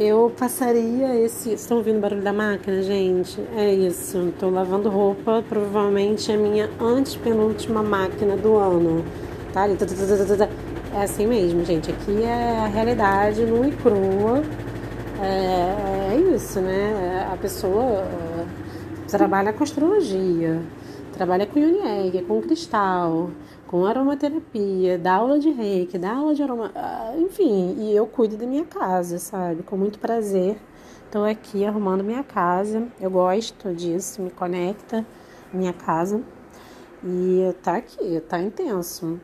eu 0.01 0.33
passaria 0.37 1.15
esse. 1.25 1.53
Estão 1.53 1.77
ouvindo 1.77 1.99
o 1.99 2.01
barulho 2.01 2.23
da 2.23 2.33
máquina, 2.33 2.83
gente? 2.83 3.41
É 3.57 3.73
isso. 3.73 4.19
Estou 4.29 4.51
lavando 4.51 4.89
roupa, 4.89 5.45
provavelmente 5.49 6.31
é 6.33 6.35
a 6.35 6.39
minha 6.39 6.69
antepenúltima 6.81 7.83
máquina 7.83 8.37
do 8.37 8.57
ano. 8.57 9.05
Tá? 9.53 9.67
É 9.69 11.03
assim 11.03 11.27
mesmo, 11.27 11.65
gente. 11.65 11.91
Aqui 11.91 12.23
é 12.23 12.59
a 12.65 12.67
realidade 12.67 13.45
nua 13.45 13.69
e 13.69 13.73
crua. 13.73 14.43
É, 15.23 16.15
é 16.15 16.35
isso, 16.35 16.61
né? 16.61 17.29
A 17.33 17.37
pessoa 17.37 18.05
trabalha 19.09 19.53
com 19.53 19.63
astrologia, 19.63 20.61
trabalha 21.13 21.47
com 21.47 21.59
Yonieg, 21.59 22.23
com 22.23 22.41
cristal, 22.43 23.31
com 23.69 23.85
aromaterapia, 23.85 24.99
dá 24.99 25.17
aula 25.17 25.39
de 25.39 25.51
reiki, 25.51 25.99
dá 25.99 26.15
aula 26.15 26.35
de 26.35 26.43
aroma. 26.43 26.73
Ah, 26.75 27.13
enfim, 27.19 27.77
e 27.79 27.95
eu 27.95 28.07
cuido 28.07 28.37
da 28.37 28.47
minha 28.47 28.65
casa, 28.65 29.19
sabe? 29.19 29.63
Com 29.63 29.77
muito 29.77 29.99
prazer. 29.99 30.59
Estou 31.05 31.25
aqui 31.25 31.67
arrumando 31.67 32.03
minha 32.03 32.25
casa. 32.25 32.89
Eu 32.99 33.11
gosto 33.11 33.75
disso, 33.75 34.23
me 34.23 34.31
conecta 34.31 35.07
minha 35.53 35.75
casa. 35.75 36.23
E 37.05 37.55
tá 37.63 37.77
aqui, 37.77 38.21
tá 38.21 38.41
intenso. 38.41 39.21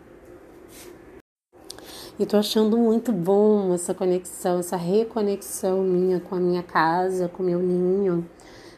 E 2.18 2.26
tô 2.26 2.37
achando 2.37 2.76
muito 2.76 3.12
bom 3.12 3.72
essa 3.72 3.94
conexão, 3.94 4.61
essa 4.61 4.76
reconexão 4.76 5.83
minha 5.83 6.20
com 6.20 6.35
a 6.35 6.38
minha 6.38 6.62
casa, 6.62 7.28
com 7.28 7.42
o 7.42 7.46
meu 7.46 7.61
ninho. 7.61 8.28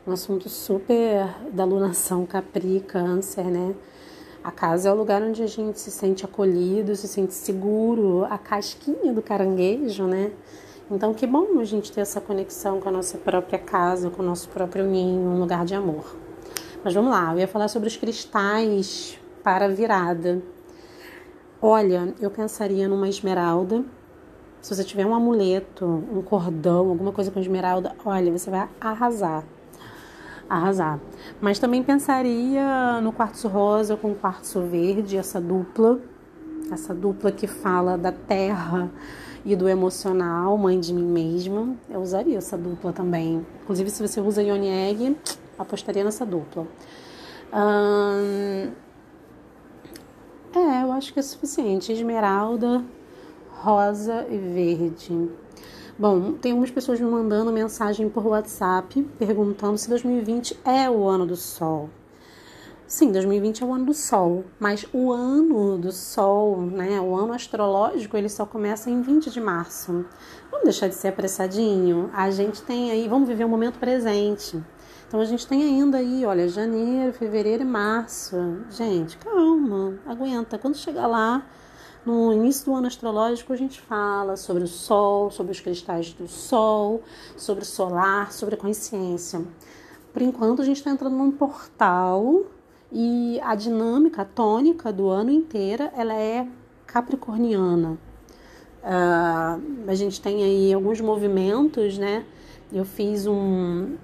Um 0.06 0.12
assunto 0.12 0.48
super 0.48 1.34
da 1.52 1.64
lunação 1.64 2.24
Capri, 2.24 2.78
Câncer, 2.80 3.46
né? 3.46 3.74
A 4.46 4.52
casa 4.52 4.88
é 4.88 4.92
o 4.92 4.94
lugar 4.94 5.20
onde 5.22 5.42
a 5.42 5.46
gente 5.48 5.80
se 5.80 5.90
sente 5.90 6.24
acolhido, 6.24 6.94
se 6.94 7.08
sente 7.08 7.34
seguro, 7.34 8.24
a 8.30 8.38
casquinha 8.38 9.12
do 9.12 9.20
caranguejo, 9.20 10.04
né? 10.04 10.30
Então, 10.88 11.12
que 11.12 11.26
bom 11.26 11.58
a 11.58 11.64
gente 11.64 11.90
ter 11.90 12.02
essa 12.02 12.20
conexão 12.20 12.78
com 12.80 12.88
a 12.88 12.92
nossa 12.92 13.18
própria 13.18 13.58
casa, 13.58 14.08
com 14.08 14.22
o 14.22 14.24
nosso 14.24 14.48
próprio 14.50 14.86
ninho, 14.86 15.30
um 15.30 15.40
lugar 15.40 15.64
de 15.64 15.74
amor. 15.74 16.16
Mas 16.84 16.94
vamos 16.94 17.10
lá, 17.10 17.32
eu 17.32 17.40
ia 17.40 17.48
falar 17.48 17.66
sobre 17.66 17.88
os 17.88 17.96
cristais 17.96 19.18
para 19.42 19.68
virada. 19.68 20.40
Olha, 21.60 22.14
eu 22.20 22.30
pensaria 22.30 22.86
numa 22.86 23.08
esmeralda. 23.08 23.84
Se 24.60 24.72
você 24.72 24.84
tiver 24.84 25.04
um 25.04 25.12
amuleto, 25.12 25.84
um 25.84 26.22
cordão, 26.22 26.90
alguma 26.90 27.10
coisa 27.10 27.32
com 27.32 27.40
esmeralda, 27.40 27.96
olha, 28.04 28.30
você 28.30 28.48
vai 28.48 28.68
arrasar. 28.80 29.42
Arrasar. 30.48 31.00
Mas 31.40 31.58
também 31.58 31.82
pensaria 31.82 33.00
no 33.00 33.12
quartzo 33.12 33.48
rosa 33.48 33.96
com 33.96 34.14
quartzo 34.14 34.60
verde, 34.62 35.16
essa 35.16 35.40
dupla. 35.40 35.98
Essa 36.70 36.94
dupla 36.94 37.30
que 37.30 37.46
fala 37.46 37.96
da 37.96 38.10
terra 38.10 38.90
e 39.44 39.54
do 39.54 39.68
emocional, 39.68 40.58
mãe 40.58 40.78
de 40.80 40.92
mim 40.92 41.04
mesma. 41.04 41.76
Eu 41.88 42.00
usaria 42.00 42.38
essa 42.38 42.58
dupla 42.58 42.92
também. 42.92 43.46
Inclusive, 43.62 43.90
se 43.90 44.02
você 44.02 44.20
usa 44.20 44.42
Yoni 44.42 44.68
Egg, 44.68 45.16
apostaria 45.56 46.02
nessa 46.02 46.26
dupla. 46.26 46.66
Hum, 47.52 48.72
é, 50.52 50.82
eu 50.82 50.92
acho 50.92 51.12
que 51.12 51.20
é 51.20 51.22
suficiente. 51.22 51.92
Esmeralda, 51.92 52.84
rosa 53.60 54.26
e 54.28 54.36
verde. 54.36 55.30
Bom, 55.98 56.32
tem 56.32 56.52
algumas 56.52 56.70
pessoas 56.70 57.00
me 57.00 57.10
mandando 57.10 57.50
mensagem 57.50 58.06
por 58.10 58.26
WhatsApp 58.26 59.02
perguntando 59.18 59.78
se 59.78 59.88
2020 59.88 60.60
é 60.62 60.90
o 60.90 61.08
ano 61.08 61.24
do 61.24 61.36
Sol. 61.36 61.88
Sim, 62.86 63.10
2020 63.12 63.62
é 63.62 63.66
o 63.66 63.72
ano 63.72 63.86
do 63.86 63.94
Sol, 63.94 64.44
mas 64.60 64.84
o 64.92 65.10
ano 65.10 65.78
do 65.78 65.90
Sol, 65.90 66.60
né, 66.60 67.00
o 67.00 67.16
ano 67.16 67.32
astrológico, 67.32 68.14
ele 68.14 68.28
só 68.28 68.44
começa 68.44 68.90
em 68.90 69.00
20 69.00 69.30
de 69.30 69.40
março. 69.40 70.04
Vamos 70.50 70.64
deixar 70.64 70.88
de 70.88 70.94
ser 70.94 71.08
apressadinho? 71.08 72.10
A 72.12 72.30
gente 72.30 72.60
tem 72.60 72.90
aí, 72.90 73.08
vamos 73.08 73.26
viver 73.26 73.44
o 73.44 73.48
momento 73.48 73.78
presente. 73.78 74.62
Então 75.08 75.18
a 75.18 75.24
gente 75.24 75.46
tem 75.46 75.62
ainda 75.62 75.96
aí, 75.96 76.26
olha, 76.26 76.46
janeiro, 76.46 77.14
fevereiro 77.14 77.62
e 77.62 77.66
março. 77.66 78.36
Gente, 78.68 79.16
calma, 79.16 79.94
aguenta. 80.04 80.58
Quando 80.58 80.76
chegar 80.76 81.06
lá, 81.06 81.46
no 82.06 82.32
início 82.32 82.66
do 82.66 82.74
ano 82.74 82.86
astrológico, 82.86 83.52
a 83.52 83.56
gente 83.56 83.80
fala 83.80 84.36
sobre 84.36 84.62
o 84.62 84.68
Sol, 84.68 85.28
sobre 85.30 85.50
os 85.50 85.58
cristais 85.58 86.12
do 86.12 86.28
Sol, 86.28 87.02
sobre 87.36 87.64
o 87.64 87.66
solar, 87.66 88.32
sobre 88.32 88.54
a 88.54 88.58
consciência. 88.58 89.42
Por 90.12 90.22
enquanto, 90.22 90.62
a 90.62 90.64
gente 90.64 90.76
está 90.76 90.90
entrando 90.90 91.16
num 91.16 91.32
portal 91.32 92.44
e 92.92 93.40
a 93.42 93.56
dinâmica, 93.56 94.22
a 94.22 94.24
tônica 94.24 94.92
do 94.92 95.08
ano 95.08 95.30
inteiro, 95.30 95.90
ela 95.96 96.14
é 96.14 96.46
capricorniana. 96.86 97.98
Uh, 98.84 99.88
a 99.88 99.94
gente 99.96 100.20
tem 100.20 100.44
aí 100.44 100.72
alguns 100.72 101.00
movimentos, 101.00 101.98
né? 101.98 102.24
Eu 102.72 102.84
fiz 102.84 103.26
um, 103.26 103.96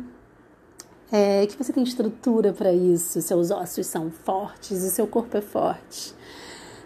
É, 1.12 1.44
que 1.46 1.56
você 1.56 1.72
tem 1.72 1.82
estrutura 1.82 2.52
para 2.52 2.72
isso, 2.72 3.20
seus 3.20 3.50
ossos 3.50 3.84
são 3.88 4.12
fortes 4.12 4.84
e 4.84 4.90
seu 4.90 5.08
corpo 5.08 5.36
é 5.36 5.40
forte. 5.40 6.14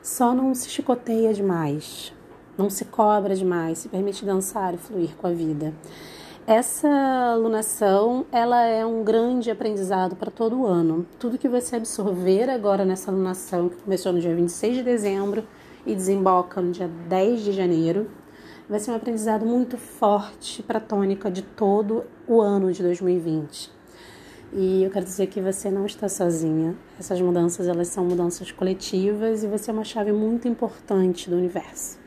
Só 0.04 0.34
não 0.34 0.54
se 0.54 0.68
chicoteia 0.68 1.32
demais, 1.32 2.12
não 2.58 2.68
se 2.68 2.84
cobra 2.84 3.34
demais, 3.34 3.78
se 3.78 3.88
permite 3.88 4.22
dançar 4.22 4.74
e 4.74 4.76
fluir 4.76 5.16
com 5.16 5.26
a 5.26 5.30
vida. 5.30 5.72
Essa 6.46 7.34
lunação, 7.36 8.26
ela 8.30 8.66
é 8.66 8.84
um 8.84 9.02
grande 9.02 9.50
aprendizado 9.50 10.14
para 10.14 10.30
todo 10.30 10.60
o 10.60 10.66
ano. 10.66 11.06
Tudo 11.18 11.38
que 11.38 11.48
você 11.48 11.76
absorver 11.76 12.50
agora 12.50 12.84
nessa 12.84 13.10
lunação, 13.10 13.70
que 13.70 13.76
começou 13.76 14.12
no 14.12 14.20
dia 14.20 14.34
26 14.34 14.76
de 14.76 14.82
dezembro 14.82 15.42
e 15.86 15.94
desemboca 15.94 16.60
no 16.60 16.70
dia 16.70 16.90
10 17.08 17.40
de 17.40 17.52
janeiro, 17.52 18.10
vai 18.68 18.80
ser 18.80 18.90
um 18.90 18.96
aprendizado 18.96 19.46
muito 19.46 19.78
forte 19.78 20.62
para 20.62 20.76
a 20.76 20.82
tônica 20.82 21.30
de 21.30 21.40
todo 21.40 22.04
o 22.28 22.42
ano 22.42 22.70
de 22.70 22.82
2020. 22.82 23.73
E 24.56 24.84
eu 24.84 24.90
quero 24.90 25.04
dizer 25.04 25.26
que 25.26 25.40
você 25.40 25.68
não 25.68 25.84
está 25.84 26.08
sozinha. 26.08 26.76
Essas 26.96 27.20
mudanças, 27.20 27.66
elas 27.66 27.88
são 27.88 28.04
mudanças 28.04 28.52
coletivas 28.52 29.42
e 29.42 29.48
você 29.48 29.72
é 29.72 29.74
uma 29.74 29.82
chave 29.82 30.12
muito 30.12 30.46
importante 30.46 31.28
do 31.28 31.34
universo. 31.34 31.98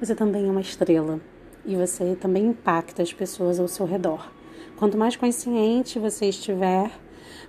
Você 0.00 0.12
também 0.12 0.48
é 0.48 0.50
uma 0.50 0.60
estrela 0.60 1.20
e 1.64 1.76
você 1.76 2.16
também 2.16 2.46
impacta 2.46 3.00
as 3.00 3.12
pessoas 3.12 3.60
ao 3.60 3.68
seu 3.68 3.86
redor. 3.86 4.28
Quanto 4.76 4.98
mais 4.98 5.14
consciente 5.14 6.00
você 6.00 6.26
estiver, 6.26 6.90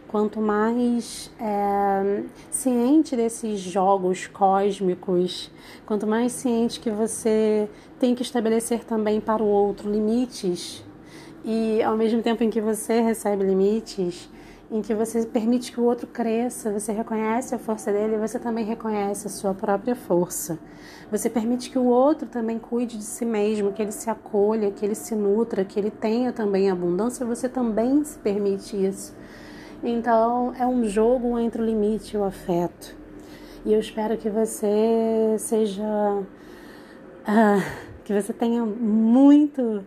quanto 0.07 0.39
mais 0.39 1.31
é, 1.39 2.21
ciente 2.51 3.15
desses 3.15 3.59
jogos 3.59 4.27
cósmicos, 4.27 5.49
quanto 5.87 6.05
mais 6.05 6.31
ciente 6.33 6.79
que 6.79 6.91
você 6.91 7.67
tem 7.99 8.13
que 8.13 8.21
estabelecer 8.21 8.83
também 8.83 9.19
para 9.19 9.41
o 9.41 9.47
outro 9.47 9.89
limites 9.89 10.85
e 11.43 11.81
ao 11.81 11.97
mesmo 11.97 12.21
tempo 12.21 12.43
em 12.43 12.49
que 12.51 12.61
você 12.61 13.01
recebe 13.01 13.43
limites, 13.43 14.29
em 14.71 14.81
que 14.81 14.93
você 14.93 15.25
permite 15.25 15.71
que 15.71 15.79
o 15.79 15.83
outro 15.83 16.07
cresça, 16.07 16.71
você 16.71 16.91
reconhece 16.91 17.53
a 17.53 17.59
força 17.59 17.91
dele 17.91 18.17
você 18.17 18.39
também 18.39 18.65
reconhece 18.65 19.27
a 19.27 19.29
sua 19.29 19.53
própria 19.53 19.95
força. 19.95 20.57
Você 21.11 21.29
permite 21.29 21.69
que 21.69 21.77
o 21.77 21.85
outro 21.85 22.27
também 22.27 22.57
cuide 22.57 22.97
de 22.97 23.03
si 23.03 23.25
mesmo, 23.25 23.71
que 23.71 23.81
ele 23.81 23.91
se 23.91 24.09
acolha, 24.09 24.71
que 24.71 24.83
ele 24.83 24.95
se 24.95 25.15
nutra, 25.15 25.63
que 25.63 25.79
ele 25.79 25.91
tenha 25.91 26.31
também 26.31 26.69
abundância, 26.69 27.25
você 27.25 27.47
também 27.47 28.03
se 28.03 28.17
permite 28.17 28.75
isso. 28.75 29.15
Então, 29.83 30.53
é 30.57 30.65
um 30.65 30.83
jogo 30.85 31.37
entre 31.37 31.61
o 31.61 31.65
limite 31.65 32.15
e 32.15 32.19
o 32.19 32.23
afeto. 32.23 32.95
E 33.63 33.73
eu 33.73 33.79
espero 33.79 34.17
que 34.17 34.29
você 34.29 35.35
seja. 35.37 35.83
Uh, 37.27 37.95
que 38.03 38.13
você 38.13 38.31
tenha 38.31 38.63
muito 38.63 39.83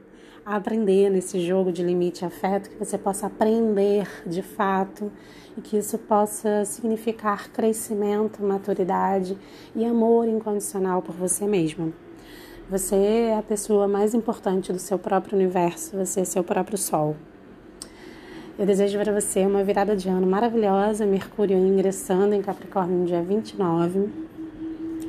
aprender 0.57 1.11
nesse 1.11 1.41
jogo 1.41 1.71
de 1.71 1.83
limite 1.83 2.23
e 2.23 2.25
afeto, 2.25 2.71
que 2.71 2.79
você 2.79 2.97
possa 2.97 3.27
aprender 3.27 4.09
de 4.27 4.41
fato 4.41 5.13
e 5.57 5.61
que 5.61 5.77
isso 5.77 5.99
possa 5.99 6.65
significar 6.65 7.51
crescimento, 7.51 8.43
maturidade 8.43 9.37
e 9.77 9.85
amor 9.85 10.27
incondicional 10.27 11.03
por 11.03 11.15
você 11.15 11.47
mesma. 11.47 11.93
Você 12.71 12.97
é 12.97 13.37
a 13.37 13.43
pessoa 13.43 13.87
mais 13.87 14.15
importante 14.15 14.73
do 14.73 14.79
seu 14.79 14.99
próprio 14.99 15.37
universo, 15.37 15.97
você 15.97 16.21
é 16.21 16.25
seu 16.25 16.43
próprio 16.43 16.79
sol. 16.79 17.17
Eu 18.59 18.67
desejo 18.67 18.99
para 18.99 19.13
você 19.13 19.47
uma 19.47 19.63
virada 19.63 19.95
de 19.95 20.09
ano 20.09 20.27
maravilhosa, 20.27 21.07
Mercúrio 21.07 21.57
ingressando 21.57 22.35
em 22.35 22.43
Capricórnio 22.43 22.99
no 22.99 23.07
dia 23.07 23.23
29. 23.23 24.38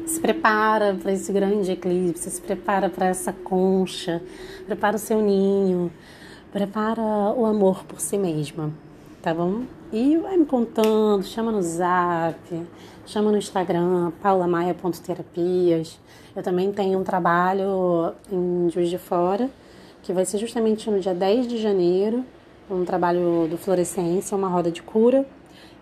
Se 0.10 0.20
prepara 0.20 0.98
para 1.00 1.12
esse 1.12 1.32
grande 1.32 1.72
eclipse, 1.72 2.32
se 2.32 2.42
prepara 2.42 2.90
para 2.90 3.06
essa 3.06 3.32
concha, 3.32 4.22
prepara 4.66 4.96
o 4.96 5.00
seu 5.00 5.22
ninho, 5.22 5.92
prepara 6.52 7.02
o 7.02 7.46
amor 7.46 7.84
por 7.86 8.00
si 8.02 8.18
mesma, 8.18 8.74
tá 9.22 9.34
bom? 9.34 9.64
E 9.94 10.18
vai 10.18 10.36
me 10.36 10.46
contando, 10.46 11.24
chama 11.24 11.52
no 11.52 11.62
zap, 11.62 12.38
chama 13.06 13.32
no 13.32 13.38
Instagram, 13.38 14.12
paulamaia.terapias. 14.22 16.00
Eu 16.36 16.42
também 16.42 16.72
tenho 16.72 17.00
um 17.00 17.04
trabalho 17.04 18.14
em 18.32 18.70
Juiz 18.72 18.90
de 18.90 18.98
Fora, 18.98 19.50
que 20.02 20.12
vai 20.12 20.26
ser 20.26 20.40
justamente 20.40 20.90
no 20.90 21.00
dia 21.00 21.14
10 21.14 21.48
de 21.48 21.58
janeiro, 21.58 22.26
um 22.70 22.84
trabalho 22.84 23.48
do 23.48 23.58
Florescência, 23.58 24.36
uma 24.36 24.48
roda 24.48 24.72
de 24.72 24.82
cura. 24.82 25.26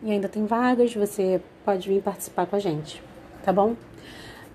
E 0.03 0.11
ainda 0.11 0.27
tem 0.27 0.45
vagas, 0.45 0.93
você 0.93 1.41
pode 1.65 1.87
vir 1.87 2.01
participar 2.01 2.45
com 2.45 2.55
a 2.55 2.59
gente, 2.59 3.01
tá 3.43 3.51
bom? 3.51 3.75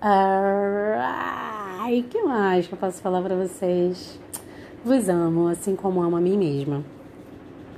Ai, 0.05 2.03
que 2.09 2.21
mais 2.23 2.67
que 2.67 2.73
eu 2.73 2.77
posso 2.77 3.01
falar 3.01 3.21
para 3.21 3.37
vocês? 3.37 4.19
Vos 4.83 5.07
amo, 5.07 5.47
assim 5.47 5.77
como 5.77 6.01
amo 6.03 6.17
a 6.17 6.19
mim 6.19 6.37
mesma. 6.37 6.83